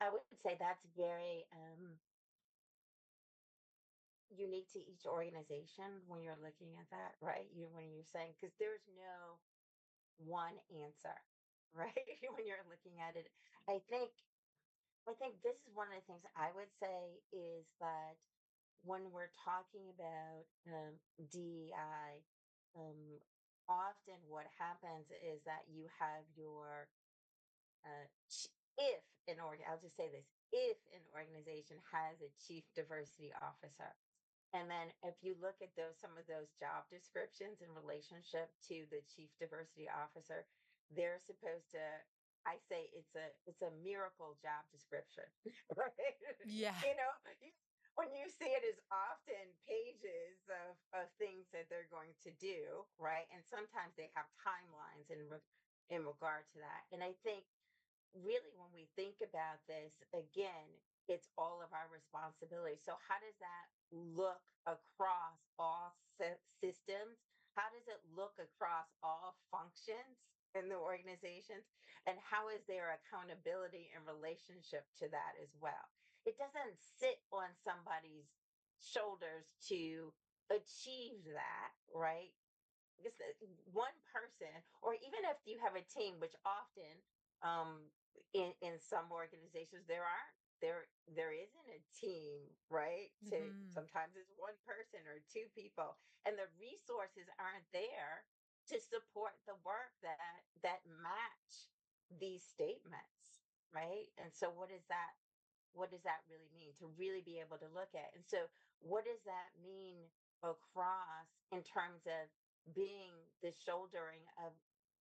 I 0.00 0.10
would 0.12 0.20
say 0.44 0.56
that's 0.60 0.84
very 0.94 1.46
um, 1.56 1.96
unique 4.34 4.68
to 4.74 4.80
each 4.82 5.06
organization 5.06 6.02
when 6.08 6.22
you're 6.22 6.38
looking 6.42 6.74
at 6.80 6.88
that, 6.90 7.14
right? 7.22 7.46
You 7.54 7.68
when 7.72 7.88
you're 7.92 8.08
saying 8.08 8.34
because 8.36 8.54
there's 8.58 8.84
no 8.98 9.38
one 10.18 10.56
answer, 10.72 11.16
right? 11.74 11.94
when 12.34 12.46
you're 12.46 12.66
looking 12.68 13.00
at 13.00 13.16
it, 13.16 13.30
I 13.68 13.80
think 13.88 14.10
I 15.08 15.12
think 15.20 15.42
this 15.44 15.56
is 15.68 15.74
one 15.74 15.88
of 15.92 16.00
the 16.00 16.06
things 16.08 16.24
I 16.36 16.48
would 16.56 16.72
say 16.80 17.20
is 17.32 17.68
that 17.80 18.16
when 18.84 19.12
we're 19.12 19.32
talking 19.44 19.92
about 19.92 20.44
um, 20.68 20.94
DEI, 21.32 22.24
um, 22.76 23.20
often 23.68 24.20
what 24.28 24.48
happens 24.60 25.08
is 25.24 25.44
that 25.44 25.64
you 25.68 25.88
have 26.00 26.24
your 26.36 26.88
uh, 27.84 28.08
if 28.78 29.02
an 29.28 29.40
org, 29.40 29.60
I'll 29.68 29.80
just 29.80 29.96
say 29.96 30.08
this, 30.10 30.26
if 30.52 30.78
an 30.92 31.04
organization 31.14 31.78
has 31.92 32.20
a 32.20 32.32
chief 32.40 32.64
diversity 32.74 33.32
officer, 33.40 33.92
and 34.52 34.70
then 34.70 34.92
if 35.04 35.16
you 35.22 35.36
look 35.40 35.58
at 35.62 35.74
those 35.76 35.98
some 36.00 36.16
of 36.16 36.26
those 36.26 36.52
job 36.56 36.86
descriptions 36.90 37.60
in 37.60 37.70
relationship 37.76 38.50
to 38.68 38.86
the 38.90 39.02
chief 39.04 39.30
diversity 39.40 39.88
officer, 39.90 40.46
they're 40.92 41.20
supposed 41.24 41.70
to 41.72 41.84
I 42.46 42.58
say 42.68 42.90
it's 42.92 43.14
a 43.16 43.32
it's 43.46 43.62
a 43.62 43.72
miracle 43.84 44.36
job 44.42 44.64
description, 44.72 45.24
right? 45.76 46.16
yeah 46.44 46.76
you 46.84 46.94
know, 46.96 47.12
you, 47.40 47.50
when 47.96 48.12
you 48.14 48.28
see 48.28 48.50
it 48.52 48.64
as 48.66 48.78
often 48.92 49.44
pages 49.68 50.44
of 50.50 50.76
of 50.92 51.06
things 51.18 51.48
that 51.52 51.68
they're 51.70 51.90
going 51.90 52.14
to 52.24 52.32
do, 52.40 52.84
right? 52.98 53.26
And 53.32 53.42
sometimes 53.44 53.96
they 53.96 54.10
have 54.14 54.26
timelines 54.40 55.10
in 55.10 55.28
re- 55.30 55.46
in 55.90 56.04
regard 56.06 56.44
to 56.54 56.58
that. 56.60 56.84
And 56.92 57.02
I 57.04 57.14
think 57.24 57.44
really 58.14 58.52
when 58.56 58.70
we 58.74 58.88
think 58.96 59.20
about 59.22 59.60
this 59.68 59.92
again 60.14 60.68
it's 61.08 61.28
all 61.36 61.60
of 61.62 61.70
our 61.72 61.88
responsibility 61.92 62.78
so 62.80 62.96
how 63.08 63.18
does 63.20 63.36
that 63.40 63.66
look 63.92 64.40
across 64.66 65.38
all 65.58 65.94
sy- 66.18 66.40
systems 66.62 67.20
how 67.56 67.68
does 67.70 67.86
it 67.88 68.00
look 68.16 68.34
across 68.40 68.88
all 69.02 69.36
functions 69.52 70.33
in 70.54 70.68
the 70.68 70.76
organizations 70.78 71.66
and 72.06 72.18
how 72.18 72.48
is 72.48 72.64
their 72.66 72.92
accountability 72.94 73.90
in 73.94 74.04
relationship 74.06 74.86
to 74.98 75.08
that 75.10 75.34
as 75.42 75.50
well? 75.60 75.90
It 76.24 76.38
doesn't 76.38 76.78
sit 76.80 77.20
on 77.32 77.54
somebody's 77.54 78.30
shoulders 78.80 79.46
to 79.68 80.14
achieve 80.50 81.24
that 81.24 81.72
right? 81.94 82.32
Because 83.02 83.36
one 83.72 83.94
person 84.12 84.62
or 84.82 84.94
even 84.94 85.24
if 85.24 85.38
you 85.44 85.58
have 85.60 85.74
a 85.76 85.82
team 85.82 86.20
which 86.20 86.34
often 86.46 87.02
um 87.42 87.90
in 88.32 88.54
in 88.62 88.78
some 88.78 89.10
organizations 89.12 89.86
there 89.86 90.04
aren't 90.04 90.34
there 90.60 90.86
there 91.06 91.32
isn't 91.32 91.68
a 91.68 91.82
team 91.98 92.56
right? 92.70 93.10
To 93.30 93.36
hmm 93.36 93.58
sometimes 93.66 94.16
it's 94.16 94.30
one 94.36 94.56
person 94.64 95.06
or 95.08 95.20
two 95.32 95.48
people 95.54 95.96
and 96.24 96.38
the 96.38 96.48
resources 96.58 97.28
aren't 97.38 97.66
there 97.72 98.24
to 98.68 98.80
support 98.80 99.34
the 99.46 99.56
work 99.64 99.92
that 100.02 100.44
that 100.62 100.80
match 101.02 101.70
these 102.20 102.44
statements 102.44 103.44
right 103.74 104.08
and 104.22 104.32
so 104.32 104.50
what 104.50 104.70
is 104.70 104.84
that 104.88 105.14
what 105.72 105.90
does 105.90 106.02
that 106.04 106.22
really 106.30 106.50
mean 106.54 106.72
to 106.78 106.86
really 106.96 107.22
be 107.22 107.40
able 107.40 107.58
to 107.58 107.68
look 107.74 107.90
at 107.94 108.14
and 108.14 108.24
so 108.24 108.46
what 108.80 109.04
does 109.04 109.20
that 109.24 109.50
mean 109.64 110.06
across 110.42 111.28
in 111.52 111.62
terms 111.64 112.06
of 112.06 112.28
being 112.74 113.12
the 113.42 113.52
shouldering 113.52 114.22
of 114.38 114.52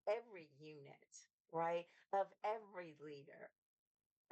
every 0.08 0.50
unit 0.60 1.08
right? 1.54 1.86
Of 2.12 2.28
every 2.44 2.98
leader, 3.00 3.54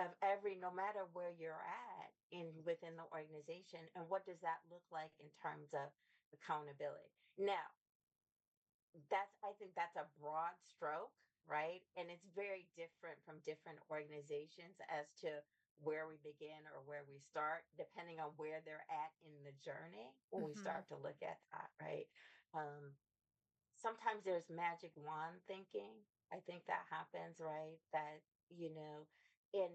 of 0.02 0.10
every, 0.26 0.58
no 0.58 0.74
matter 0.74 1.06
where 1.14 1.32
you're 1.38 1.62
at 1.62 2.10
in 2.34 2.50
within 2.66 2.98
the 2.98 3.06
organization. 3.14 3.86
And 3.96 4.10
what 4.10 4.26
does 4.26 4.42
that 4.42 4.66
look 4.74 4.84
like 4.92 5.14
in 5.22 5.30
terms 5.38 5.70
of 5.78 5.94
accountability? 6.34 7.14
Now, 7.38 7.70
that's 9.10 9.36
I 9.44 9.54
think 9.58 9.76
that's 9.76 9.96
a 9.96 10.08
broad 10.20 10.54
stroke, 10.60 11.12
right? 11.48 11.82
And 11.98 12.10
it's 12.10 12.26
very 12.36 12.68
different 12.76 13.24
from 13.26 13.40
different 13.46 13.80
organizations 13.90 14.78
as 14.90 15.12
to 15.22 15.44
where 15.80 16.08
we 16.08 16.18
begin 16.18 16.68
or 16.74 16.82
where 16.82 17.04
we 17.08 17.20
start, 17.20 17.64
depending 17.78 18.20
on 18.20 18.32
where 18.38 18.62
they're 18.64 18.86
at 18.90 19.12
in 19.24 19.44
the 19.44 19.54
journey 19.54 20.14
when 20.30 20.44
we 20.44 20.54
hmm 20.54 20.56
start 20.56 20.88
to 20.88 20.96
look 20.96 21.22
at 21.24 21.40
that, 21.52 21.70
right? 21.82 22.08
Um, 22.54 22.96
sometimes 23.76 24.24
there's 24.24 24.50
magic 24.50 24.92
wand 24.96 25.42
thinking. 25.48 26.06
I 26.32 26.40
think 26.40 26.66
that 26.68 26.86
happens, 26.90 27.40
right? 27.40 27.80
That, 27.92 28.22
you 28.50 28.70
know, 28.70 29.08
and 29.54 29.72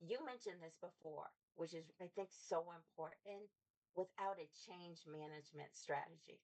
you 0.00 0.24
mentioned 0.24 0.62
this 0.62 0.76
before, 0.80 1.30
which 1.54 1.74
is, 1.74 1.92
I 2.00 2.08
think, 2.14 2.30
so 2.32 2.72
important 2.72 3.50
without 3.94 4.38
a 4.38 4.48
change 4.66 5.06
management 5.06 5.74
strategy 5.74 6.40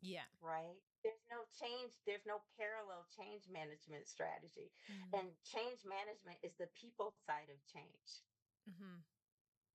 Yeah. 0.00 0.26
right? 0.40 0.76
There's 1.02 1.24
no 1.30 1.44
change, 1.58 1.92
there's 2.06 2.26
no 2.26 2.40
parallel 2.58 3.06
change 3.16 3.48
management 3.48 4.06
strategy. 4.08 4.72
Mm-hmm. 4.90 5.14
And 5.18 5.26
change 5.44 5.84
management 5.84 6.38
is 6.42 6.54
the 6.56 6.68
people 6.68 7.12
side 7.26 7.48
of 7.50 7.58
change, 7.66 8.24
Mm-hmm. 8.68 9.00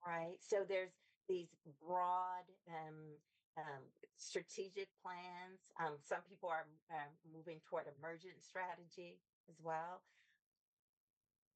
right? 0.06 0.38
So 0.42 0.64
there's 0.68 0.94
these 1.28 1.56
broad 1.82 2.46
um, 2.70 3.18
um, 3.58 3.84
strategic 4.18 4.90
plans. 5.02 5.60
Um, 5.80 5.98
some 6.02 6.22
people 6.30 6.50
are 6.50 6.68
um, 6.92 7.12
moving 7.34 7.60
toward 7.68 7.86
emergent 8.00 8.42
strategy 8.42 9.20
as 9.50 9.60
well, 9.62 10.04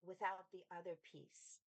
without 0.03 0.45
the 0.51 0.63
other 0.75 0.95
piece 1.03 1.59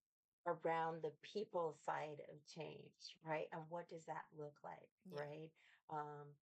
around 0.47 1.03
the 1.03 1.13
people 1.23 1.75
side 1.85 2.21
of 2.33 2.39
change, 2.47 3.17
right? 3.25 3.47
And 3.53 3.63
what 3.69 3.89
does 3.89 4.05
that 4.07 4.25
look 4.37 4.57
like, 4.65 4.91
Yeah. 5.05 5.21
right? 5.21 5.51
Um, 5.91 6.35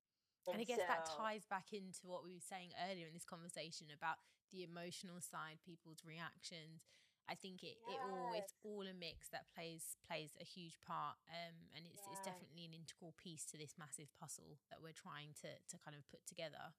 And 0.48 0.60
I 0.60 0.60
and 0.60 0.66
guess 0.66 0.82
that 0.86 1.04
ties 1.04 1.46
back 1.46 1.72
into 1.72 2.06
what 2.06 2.24
we 2.24 2.34
were 2.34 2.42
saying 2.44 2.72
earlier 2.90 3.06
in 3.06 3.14
this 3.14 3.24
conversation 3.24 3.88
about 3.94 4.18
the 4.50 4.62
emotional 4.64 5.20
side, 5.20 5.60
people's 5.64 6.02
reactions. 6.04 6.88
I 7.28 7.34
think 7.34 7.62
it, 7.62 7.78
it 7.86 8.00
all 8.02 8.32
it's 8.34 8.54
all 8.64 8.82
a 8.88 8.94
mix 8.94 9.28
that 9.30 9.46
plays 9.54 9.96
plays 10.06 10.34
a 10.40 10.44
huge 10.44 10.80
part. 10.82 11.16
Um 11.30 11.70
and 11.76 11.86
it's 11.86 12.06
it's 12.10 12.20
definitely 12.20 12.64
an 12.66 12.74
integral 12.74 13.14
piece 13.14 13.46
to 13.52 13.56
this 13.56 13.78
massive 13.78 14.10
puzzle 14.18 14.58
that 14.70 14.82
we're 14.82 14.96
trying 14.96 15.34
to 15.42 15.50
to 15.62 15.76
kind 15.78 15.96
of 15.96 16.02
put 16.10 16.26
together. 16.26 16.74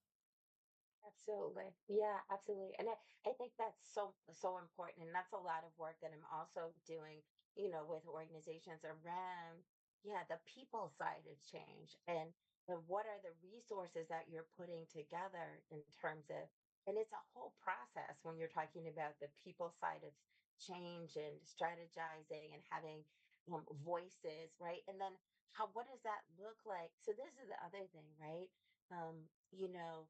Absolutely. 1.05 1.73
Yeah, 1.89 2.19
absolutely. 2.31 2.75
And 2.79 2.89
I, 2.89 2.97
I 3.29 3.33
think 3.37 3.53
that's 3.57 3.81
so 3.93 4.13
so 4.33 4.57
important. 4.57 5.05
And 5.05 5.13
that's 5.15 5.33
a 5.33 5.41
lot 5.41 5.65
of 5.65 5.73
work 5.77 5.97
that 6.01 6.13
I'm 6.13 6.25
also 6.29 6.73
doing, 6.85 7.21
you 7.55 7.69
know, 7.69 7.85
with 7.85 8.05
organizations 8.05 8.81
around, 8.85 9.65
yeah, 10.03 10.23
the 10.29 10.37
people 10.45 10.91
side 10.97 11.25
of 11.29 11.37
change 11.41 11.97
and 12.07 12.33
and 12.67 12.87
what 12.87 13.05
are 13.07 13.21
the 13.23 13.33
resources 13.41 14.07
that 14.09 14.29
you're 14.29 14.49
putting 14.57 14.85
together 14.87 15.63
in 15.71 15.83
terms 16.01 16.29
of 16.29 16.49
and 16.87 16.97
it's 16.97 17.13
a 17.13 17.23
whole 17.33 17.53
process 17.63 18.19
when 18.23 18.37
you're 18.37 18.49
talking 18.49 18.87
about 18.87 19.19
the 19.19 19.29
people 19.43 19.71
side 19.71 20.03
of 20.03 20.13
change 20.59 21.15
and 21.15 21.41
strategizing 21.41 22.53
and 22.53 22.63
having 22.69 23.05
um, 23.51 23.65
voices, 23.71 24.51
right? 24.59 24.81
And 24.87 24.99
then 24.99 25.17
how 25.51 25.67
what 25.73 25.87
does 25.87 26.01
that 26.03 26.21
look 26.37 26.65
like? 26.65 26.91
So 26.99 27.13
this 27.13 27.37
is 27.37 27.49
the 27.49 27.63
other 27.65 27.87
thing, 27.87 28.15
right? 28.19 28.49
Um, 28.91 29.29
you 29.51 29.69
know, 29.69 30.09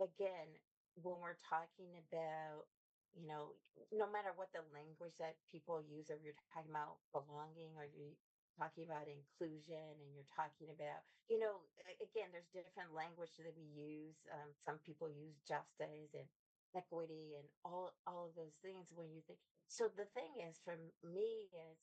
again, 0.00 0.58
when 0.94 1.20
we're 1.20 1.38
talking 1.48 1.98
about, 1.98 2.66
you 3.12 3.26
know, 3.26 3.56
no 3.92 4.10
matter 4.10 4.32
what 4.34 4.52
the 4.52 4.62
language 4.72 5.14
that 5.18 5.36
people 5.50 5.82
use, 5.82 6.10
or 6.10 6.16
you're 6.16 6.34
talking 6.52 6.70
about 6.70 7.00
belonging, 7.12 7.76
or 7.76 7.84
you're 7.84 8.16
talking 8.58 8.84
about 8.84 9.06
inclusion, 9.10 9.94
and 10.00 10.10
you're 10.14 10.28
talking 10.34 10.70
about, 10.72 11.02
you 11.28 11.38
know, 11.38 11.62
again, 12.02 12.30
there's 12.32 12.50
different 12.54 12.94
language 12.94 13.34
that 13.38 13.54
we 13.54 13.66
use. 13.70 14.16
Um, 14.32 14.50
some 14.64 14.78
people 14.84 15.08
use 15.10 15.38
justice 15.46 16.12
and 16.14 16.28
equity 16.74 17.34
and 17.38 17.46
all 17.64 17.92
all 18.06 18.26
of 18.30 18.34
those 18.38 18.54
things 18.62 18.90
when 18.94 19.10
you 19.10 19.22
think. 19.26 19.38
So 19.68 19.88
the 19.90 20.06
thing 20.14 20.42
is, 20.42 20.58
for 20.64 20.76
me, 21.06 21.50
is 21.54 21.78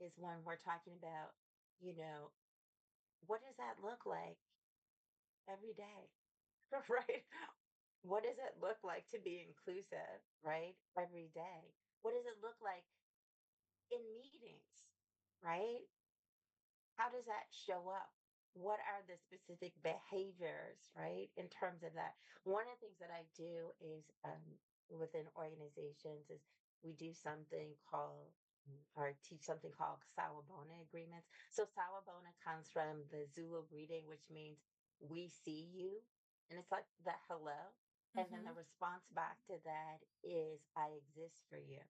is 0.00 0.12
when 0.18 0.42
we're 0.44 0.60
talking 0.60 0.94
about, 0.98 1.32
you 1.80 1.96
know, 1.96 2.32
what 3.26 3.42
does 3.42 3.56
that 3.58 3.82
look 3.82 4.06
like 4.06 4.38
every 5.50 5.74
day? 5.74 6.02
right? 6.88 7.24
What 8.02 8.24
does 8.24 8.38
it 8.38 8.60
look 8.62 8.78
like 8.84 9.04
to 9.12 9.18
be 9.20 9.42
inclusive, 9.46 10.20
right? 10.44 10.76
Every 10.98 11.30
day. 11.34 11.74
What 12.02 12.14
does 12.14 12.26
it 12.26 12.38
look 12.42 12.56
like 12.62 12.84
in 13.90 13.98
meetings, 14.14 14.85
right? 15.42 15.82
How 16.96 17.10
does 17.10 17.26
that 17.26 17.52
show 17.52 17.88
up? 17.88 18.10
What 18.54 18.80
are 18.80 19.02
the 19.06 19.16
specific 19.16 19.82
behaviors, 19.82 20.90
right? 20.94 21.30
In 21.36 21.48
terms 21.48 21.82
of 21.82 21.94
that. 21.94 22.14
One 22.44 22.66
of 22.68 22.78
the 22.80 22.86
things 22.86 22.98
that 22.98 23.10
I 23.10 23.24
do 23.34 23.72
is 23.80 24.10
um, 24.24 24.58
within 24.88 25.28
organizations 25.36 26.30
is 26.30 26.40
we 26.82 26.92
do 26.94 27.12
something 27.12 27.76
called 27.88 28.32
mm, 28.68 28.82
or 28.94 29.12
teach 29.22 29.42
something 29.42 29.72
called 29.72 30.00
Sawubona 30.18 30.80
agreements. 30.82 31.28
So 31.50 31.64
Sawubona 31.64 32.32
comes 32.42 32.70
from 32.70 33.08
the 33.10 33.26
Zulu 33.26 33.64
greeting, 33.66 34.06
which 34.06 34.30
means 34.30 34.64
we 34.98 35.28
see 35.28 35.62
you. 35.72 36.02
And 36.50 36.58
it's 36.58 36.72
like 36.72 36.86
the 37.04 37.14
hello. 37.28 37.74
And 38.16 38.30
then 38.30 38.44
the 38.44 38.50
Mm-hmm. 38.50 38.56
response 38.56 39.08
back 39.10 39.42
to 39.46 39.58
that 39.64 39.98
is 40.22 40.66
I 40.76 40.88
exist 40.90 41.44
for 41.48 41.58
you. 41.58 41.80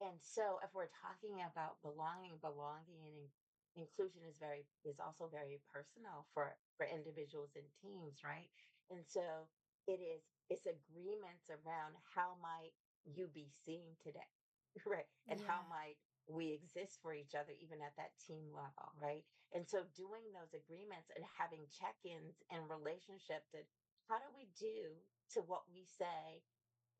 And 0.00 0.20
so 0.22 0.58
if 0.62 0.74
we're 0.74 0.88
talking 0.88 1.42
about 1.42 1.80
belonging, 1.82 2.38
belonging 2.38 3.06
and 3.06 3.16
in- 3.16 3.32
inclusion 3.76 4.24
is 4.24 4.38
very 4.38 4.66
is 4.84 5.00
also 5.00 5.28
very 5.28 5.60
personal 5.72 6.26
for 6.34 6.56
for 6.76 6.86
individuals 6.86 7.52
and 7.56 7.72
teams, 7.82 8.22
right? 8.24 8.50
And 8.90 9.06
so 9.06 9.48
it 9.86 10.00
is 10.00 10.22
it's 10.50 10.66
agreements 10.66 11.50
around 11.50 11.96
how 12.14 12.34
might 12.40 12.72
you 13.04 13.28
be 13.28 13.48
seen 13.50 13.96
today, 14.02 14.30
right? 14.86 15.06
And 15.28 15.40
how 15.40 15.62
might 15.62 15.96
we 16.28 16.52
exist 16.52 16.98
for 17.02 17.14
each 17.14 17.34
other 17.34 17.52
even 17.52 17.80
at 17.82 17.96
that 17.96 18.10
team 18.26 18.52
level, 18.52 18.92
right? 19.00 19.24
And 19.52 19.68
so 19.68 19.84
doing 19.96 20.32
those 20.32 20.52
agreements 20.54 21.10
and 21.14 21.24
having 21.38 21.68
check-ins 21.70 22.42
and 22.50 22.68
relationship 22.68 23.42
to 23.52 23.64
how 24.08 24.18
do 24.18 24.26
we 24.34 24.46
do 24.58 25.04
to 25.30 25.42
what 25.42 25.62
we 25.68 25.84
say 25.86 26.42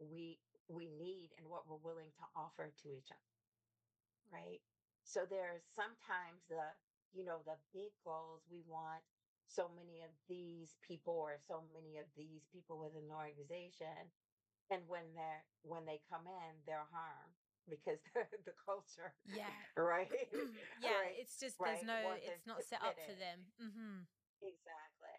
we 0.00 0.40
we 0.68 0.90
need 0.98 1.30
and 1.38 1.46
what 1.48 1.68
we're 1.68 1.80
willing 1.82 2.10
to 2.16 2.24
offer 2.36 2.70
to 2.82 2.88
each 2.90 3.10
other 3.10 3.26
right? 4.32 4.60
So 5.04 5.22
there's 5.28 5.62
sometimes 5.74 6.42
the 6.50 6.62
you 7.14 7.24
know 7.24 7.40
the 7.46 7.56
big 7.72 7.94
goals 8.04 8.42
we 8.50 8.60
want 8.66 9.02
so 9.46 9.70
many 9.78 10.02
of 10.02 10.10
these 10.26 10.74
people 10.82 11.14
or 11.14 11.38
so 11.46 11.62
many 11.70 12.02
of 12.02 12.06
these 12.18 12.42
people 12.50 12.82
within 12.82 13.06
the 13.06 13.14
organization. 13.14 14.10
And 14.68 14.82
when 14.90 15.06
they're 15.14 15.46
when 15.62 15.86
they 15.86 16.02
come 16.10 16.26
in 16.26 16.50
they're 16.66 16.90
harmed 16.90 17.38
because 17.70 18.02
the 18.46 18.54
culture 18.66 19.14
Yeah. 19.30 19.50
right? 19.78 20.10
Yeah, 20.82 20.90
right 20.98 21.14
it's 21.14 21.38
just 21.38 21.54
there's 21.62 21.86
right? 21.86 21.86
no 21.86 21.98
want 22.02 22.26
them 22.26 22.34
it's 22.34 22.46
not 22.50 22.66
set 22.66 22.82
up 22.82 22.98
for 22.98 23.14
them. 23.14 23.46
Mm-hmm. 23.62 24.10
exactly. 24.42 25.18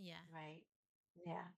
Yeah. 0.00 0.24
right? 0.32 0.64
Yeah 1.20 1.52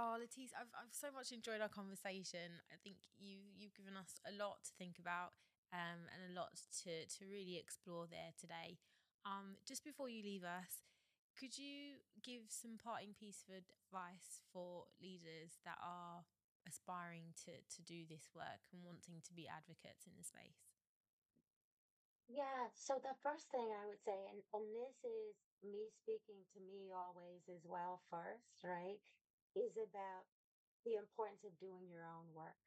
Oh, 0.00 0.16
Latise, 0.16 0.56
I've 0.56 0.72
I've 0.72 0.96
so 0.96 1.12
much 1.12 1.28
enjoyed 1.28 1.60
our 1.60 1.68
conversation. 1.68 2.64
I 2.72 2.80
think 2.80 3.04
you 3.20 3.52
you've 3.52 3.76
given 3.76 4.00
us 4.00 4.16
a 4.24 4.32
lot 4.32 4.64
to 4.64 4.72
think 4.80 4.96
about, 4.96 5.36
um, 5.76 6.08
and 6.08 6.24
a 6.24 6.32
lot 6.32 6.56
to 6.88 7.04
to 7.04 7.20
really 7.28 7.60
explore 7.60 8.08
there 8.08 8.32
today. 8.40 8.80
Um, 9.28 9.60
just 9.68 9.84
before 9.84 10.08
you 10.08 10.24
leave 10.24 10.40
us, 10.40 10.88
could 11.36 11.60
you 11.60 12.00
give 12.24 12.48
some 12.48 12.80
parting 12.80 13.12
piece 13.12 13.44
of 13.44 13.52
advice 13.52 14.40
for 14.48 14.88
leaders 15.04 15.60
that 15.68 15.76
are 15.84 16.24
aspiring 16.64 17.36
to 17.44 17.60
to 17.60 17.80
do 17.84 18.08
this 18.08 18.32
work 18.32 18.72
and 18.72 18.80
wanting 18.80 19.20
to 19.28 19.36
be 19.36 19.44
advocates 19.44 20.08
in 20.08 20.16
the 20.16 20.24
space? 20.24 20.64
Yeah, 22.32 22.72
so 22.72 22.96
the 23.02 23.12
first 23.20 23.50
thing 23.52 23.68
I 23.68 23.84
would 23.84 24.00
say, 24.00 24.16
and, 24.32 24.40
and 24.54 24.64
this 24.72 24.96
is 25.04 25.34
me 25.60 25.92
speaking 26.00 26.40
to 26.54 26.58
me 26.72 26.88
always 26.94 27.44
as 27.52 27.66
well 27.68 28.00
first, 28.08 28.64
right? 28.64 29.02
Is 29.58 29.74
about 29.76 30.24
the 30.86 30.94
importance 30.94 31.42
of 31.44 31.58
doing 31.58 31.90
your 31.90 32.06
own 32.06 32.30
work. 32.34 32.62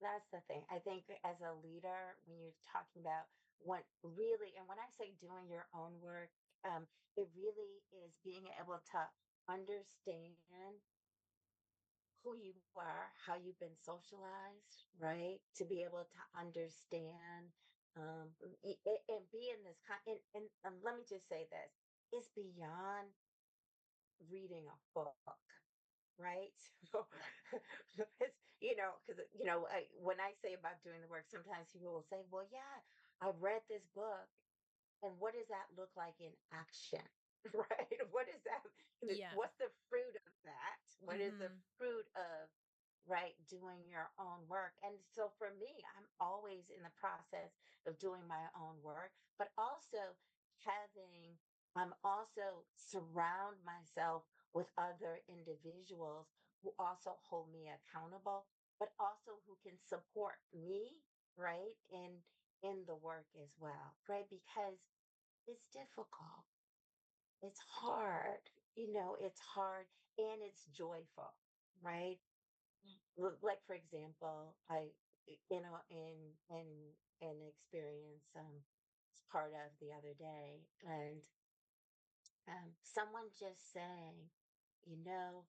That's 0.00 0.28
the 0.32 0.40
thing. 0.48 0.64
I 0.70 0.80
think 0.80 1.04
as 1.24 1.40
a 1.40 1.56
leader, 1.60 2.16
when 2.24 2.40
you're 2.40 2.56
talking 2.68 3.02
about 3.02 3.28
what 3.60 3.84
really, 4.04 4.52
and 4.56 4.68
when 4.68 4.80
I 4.80 4.88
say 4.96 5.12
doing 5.20 5.48
your 5.48 5.68
own 5.72 6.00
work, 6.00 6.32
um, 6.64 6.88
it 7.16 7.28
really 7.36 7.84
is 7.92 8.12
being 8.24 8.44
able 8.60 8.80
to 8.92 9.00
understand 9.48 10.36
who 12.24 12.36
you 12.36 12.52
are, 12.76 13.12
how 13.26 13.36
you've 13.36 13.60
been 13.60 13.76
socialized, 13.80 14.84
right? 15.00 15.40
To 15.56 15.64
be 15.64 15.82
able 15.84 16.04
to 16.04 16.20
understand 16.36 17.52
um, 17.96 18.32
and 18.40 19.22
be 19.32 19.52
in 19.52 19.60
this 19.64 19.80
kind. 19.84 20.00
And, 20.06 20.20
and 20.36 20.46
um, 20.64 20.76
let 20.84 20.96
me 20.96 21.04
just 21.08 21.28
say 21.28 21.48
this: 21.48 21.72
it's 22.12 22.28
beyond 22.36 23.12
reading 24.28 24.66
a 24.68 24.78
book 24.94 25.16
right? 26.18 26.52
So, 26.84 27.06
it's, 28.20 28.36
you 28.60 28.76
know, 28.76 28.92
because 29.06 29.22
you 29.32 29.44
know, 29.44 29.66
I, 29.70 29.86
when 29.96 30.20
I 30.20 30.32
say 30.32 30.54
about 30.54 30.82
doing 30.82 31.00
the 31.00 31.08
work, 31.08 31.26
sometimes 31.26 31.72
people 31.72 31.92
will 31.92 32.02
say, 32.02 32.22
"Well, 32.30 32.46
yeah, 32.50 32.80
I 33.20 33.30
read 33.38 33.62
this 33.68 33.86
book, 33.94 34.28
and 35.02 35.18
what 35.18 35.34
does 35.34 35.48
that 35.48 35.66
look 35.76 35.90
like 35.96 36.20
in 36.20 36.32
action?" 36.52 37.00
Right? 37.54 37.98
What 38.10 38.28
is 38.28 38.42
that? 38.44 38.62
Yeah. 39.02 39.28
What's 39.30 39.56
the 39.56 39.70
fruit 39.88 40.16
of 40.26 40.32
that? 40.44 40.80
What 41.00 41.20
is 41.20 41.36
the 41.38 41.48
hmm 41.48 41.60
fruit 41.78 42.06
of 42.14 42.50
right 43.06 43.34
doing 43.48 43.88
your 43.88 44.10
own 44.18 44.46
work? 44.48 44.74
And 44.82 44.94
so 45.08 45.30
for 45.38 45.50
me, 45.58 45.80
I'm 45.96 46.06
always 46.20 46.68
in 46.68 46.82
the 46.82 46.90
process 47.00 47.56
of 47.86 47.98
doing 47.98 48.26
my 48.28 48.48
own 48.54 48.82
work, 48.82 49.12
but 49.38 49.48
also 49.56 50.16
having 50.60 51.38
I'm 51.74 51.94
also 52.04 52.66
surround 52.74 53.64
myself 53.64 54.24
with 54.52 54.72
other 54.76 55.22
individuals 55.28 56.34
who 56.62 56.74
also 56.78 57.16
hold 57.16 57.50
me 57.50 57.68
accountable, 57.68 58.46
but 58.78 58.94
also 58.98 59.40
who 59.46 59.56
can 59.56 59.78
support 59.78 60.36
me, 60.52 61.04
right? 61.36 61.76
In 61.88 62.24
in 62.62 62.84
the 62.86 62.96
work 62.96 63.28
as 63.34 63.58
well, 63.58 63.96
right? 64.08 64.28
Because 64.30 64.86
it's 65.46 65.66
difficult 65.68 66.46
it's 67.42 67.60
hard, 67.60 68.50
you 68.74 68.92
know, 68.92 69.16
it's 69.16 69.40
hard 69.40 69.88
and 70.18 70.42
it's 70.42 70.66
joyful, 70.66 71.32
right? 71.80 72.20
Like 73.16 73.64
for 73.66 73.74
example, 73.74 74.58
I 74.68 74.94
you 75.26 75.60
know 75.60 75.82
in 75.90 76.38
in 76.48 76.96
an 77.20 77.42
experience 77.42 78.34
um 78.34 78.64
was 79.12 79.22
part 79.22 79.52
of 79.54 79.78
the 79.80 79.92
other 79.92 80.14
day 80.14 80.68
and 80.82 81.22
um 82.48 82.76
someone 82.82 83.30
just 83.38 83.72
saying, 83.72 84.30
you 84.84 84.96
know, 84.96 85.48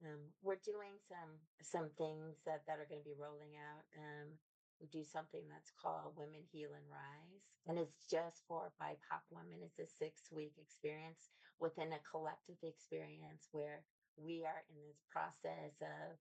Um, 0.03 0.33
we're 0.43 0.57
doing 0.57 0.99
some 1.09 1.39
some 1.63 1.91
things 1.97 2.43
that, 2.45 2.67
that 2.67 2.79
are 2.81 2.87
going 2.91 3.03
to 3.03 3.09
be 3.09 3.15
rolling 3.15 3.57
out. 3.57 3.85
Um, 3.95 4.39
we 4.81 4.87
do 4.89 5.05
something 5.05 5.43
that's 5.49 5.73
called 5.81 6.17
Women 6.17 6.45
Heal 6.53 6.71
and 6.75 6.89
Rise, 6.91 7.45
and 7.67 7.79
it's 7.79 8.07
just 8.11 8.43
for 8.49 8.73
BIPOC 8.81 9.23
women. 9.31 9.61
It's 9.63 9.79
a 9.79 9.87
six 9.87 10.31
week 10.33 10.55
experience 10.59 11.31
within 11.61 11.93
a 11.93 12.01
collective 12.11 12.59
experience 12.63 13.49
where 13.53 13.85
we 14.17 14.45
are 14.45 14.63
in 14.71 14.77
this 14.89 15.03
process 15.11 15.81
of 15.81 16.19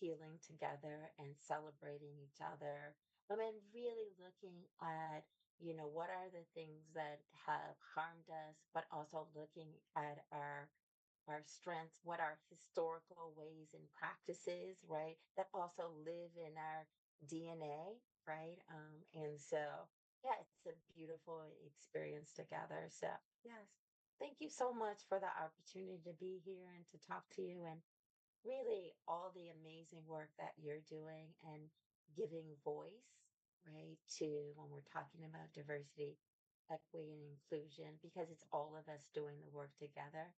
healing 0.00 0.38
together 0.46 1.10
and 1.18 1.36
celebrating 1.38 2.14
each 2.22 2.40
other. 2.40 2.94
Um, 3.30 3.40
I 3.40 3.46
mean, 3.46 3.54
really 3.74 4.10
looking 4.20 4.64
at 4.82 5.24
you 5.60 5.76
know 5.76 5.86
what 5.86 6.10
are 6.10 6.30
the 6.30 6.44
things 6.54 6.84
that 6.94 7.20
have 7.46 7.76
harmed 7.94 8.28
us, 8.30 8.56
but 8.74 8.84
also 8.90 9.28
looking 9.34 9.70
at 9.96 10.24
our 10.32 10.68
our 11.28 11.42
strengths, 11.46 12.00
what 12.02 12.20
are 12.20 12.38
historical 12.50 13.32
ways 13.36 13.68
and 13.74 13.84
practices, 13.98 14.76
right? 14.88 15.16
That 15.36 15.48
also 15.54 15.90
live 16.04 16.32
in 16.36 16.52
our 16.58 16.86
DNA, 17.22 18.00
right? 18.26 18.58
Um, 18.70 19.04
and 19.14 19.40
so, 19.40 19.58
yeah, 20.24 20.36
it's 20.40 20.66
a 20.66 20.76
beautiful 20.96 21.42
experience 21.66 22.32
together. 22.32 22.88
So, 22.88 23.08
yes, 23.44 23.68
thank 24.20 24.40
you 24.40 24.48
so 24.48 24.72
much 24.72 25.04
for 25.08 25.20
the 25.20 25.30
opportunity 25.30 26.00
to 26.04 26.14
be 26.20 26.40
here 26.44 26.72
and 26.74 26.84
to 26.92 26.98
talk 27.06 27.24
to 27.36 27.42
you 27.42 27.64
and 27.64 27.80
really 28.44 28.92
all 29.08 29.32
the 29.34 29.50
amazing 29.60 30.04
work 30.06 30.30
that 30.38 30.52
you're 30.60 30.84
doing 30.88 31.32
and 31.44 31.70
giving 32.16 32.44
voice, 32.64 33.08
right, 33.66 33.98
to 34.18 34.52
when 34.54 34.68
we're 34.70 34.84
talking 34.92 35.24
about 35.24 35.52
diversity, 35.54 36.16
equity, 36.70 37.16
and 37.16 37.34
inclusion, 37.36 37.98
because 38.02 38.30
it's 38.30 38.44
all 38.52 38.76
of 38.76 38.86
us 38.92 39.08
doing 39.14 39.40
the 39.42 39.56
work 39.56 39.72
together 39.80 40.32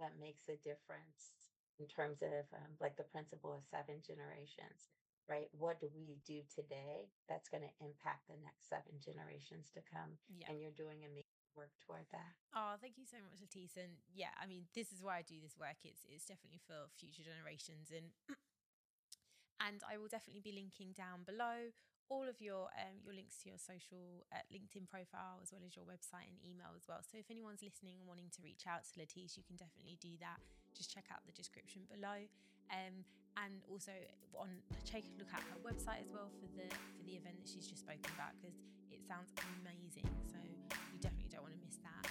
that 0.00 0.18
makes 0.20 0.48
a 0.48 0.58
difference 0.66 1.32
in 1.78 1.86
terms 1.86 2.22
of 2.22 2.44
um, 2.54 2.74
like 2.80 2.96
the 2.96 3.06
principle 3.10 3.54
of 3.54 3.64
seven 3.64 4.02
generations, 4.04 4.90
right? 5.28 5.48
What 5.54 5.78
do 5.78 5.88
we 5.94 6.18
do 6.26 6.42
today 6.50 7.10
that's 7.28 7.48
going 7.48 7.62
to 7.62 7.72
impact 7.82 8.26
the 8.26 8.38
next 8.42 8.68
seven 8.68 8.98
generations 8.98 9.70
to 9.74 9.80
come? 9.86 10.18
Yeah. 10.30 10.50
And 10.50 10.58
you're 10.58 10.74
doing 10.74 11.02
amazing 11.06 11.32
work 11.54 11.72
toward 11.84 12.08
that. 12.12 12.32
Oh, 12.56 12.80
thank 12.80 12.96
you 12.96 13.04
so 13.04 13.20
much, 13.20 13.38
Latise. 13.40 13.76
And 13.76 14.00
yeah, 14.10 14.32
I 14.40 14.48
mean, 14.48 14.68
this 14.72 14.90
is 14.90 15.04
why 15.04 15.20
I 15.20 15.24
do 15.24 15.38
this 15.38 15.56
work. 15.58 15.80
It's 15.84 16.04
it's 16.08 16.26
definitely 16.26 16.60
for 16.64 16.88
future 16.96 17.22
generations. 17.24 17.92
And 17.92 18.12
and 19.66 19.80
I 19.86 20.00
will 20.00 20.10
definitely 20.10 20.42
be 20.42 20.56
linking 20.56 20.96
down 20.96 21.22
below 21.22 21.70
all 22.10 22.28
of 22.28 22.36
your 22.44 22.68
um, 22.76 23.00
your 23.00 23.14
links 23.14 23.40
to 23.40 23.48
your 23.48 23.56
social 23.56 24.28
uh, 24.34 24.44
LinkedIn 24.52 24.84
profile 24.84 25.40
as 25.40 25.54
well 25.54 25.64
as 25.64 25.72
your 25.72 25.86
website 25.88 26.28
and 26.28 26.36
email 26.44 26.74
as 26.76 26.84
well. 26.84 27.00
So 27.00 27.16
if 27.16 27.32
anyone's 27.32 27.62
listening 27.64 27.96
and 28.02 28.04
wanting 28.04 28.28
to 28.36 28.40
reach 28.42 28.68
out 28.68 28.84
to 28.84 28.92
Latise, 28.98 29.38
you 29.38 29.44
can 29.46 29.56
definitely 29.56 29.96
do 29.96 30.18
that. 30.20 30.42
Just 30.76 30.92
check 30.92 31.08
out 31.12 31.24
the 31.24 31.32
description 31.32 31.88
below, 31.88 32.28
um, 32.72 33.04
and 33.40 33.64
also 33.70 33.92
on 34.36 34.48
take 34.84 35.04
a 35.08 35.14
look 35.18 35.30
at 35.32 35.40
her 35.40 35.58
website 35.64 36.04
as 36.04 36.10
well 36.12 36.28
for 36.40 36.48
the 36.56 36.68
for 36.68 37.02
the 37.04 37.16
event 37.16 37.36
that 37.40 37.48
she's 37.48 37.66
just 37.66 37.84
spoken 37.84 38.08
about 38.16 38.36
because 38.40 38.56
it 38.92 39.00
sounds 39.08 39.32
amazing. 39.60 40.08
So 40.28 40.38
you 40.40 40.98
definitely 41.00 41.32
don't 41.32 41.42
want 41.42 41.54
to 41.56 41.62
miss 41.64 41.78
that. 41.84 42.04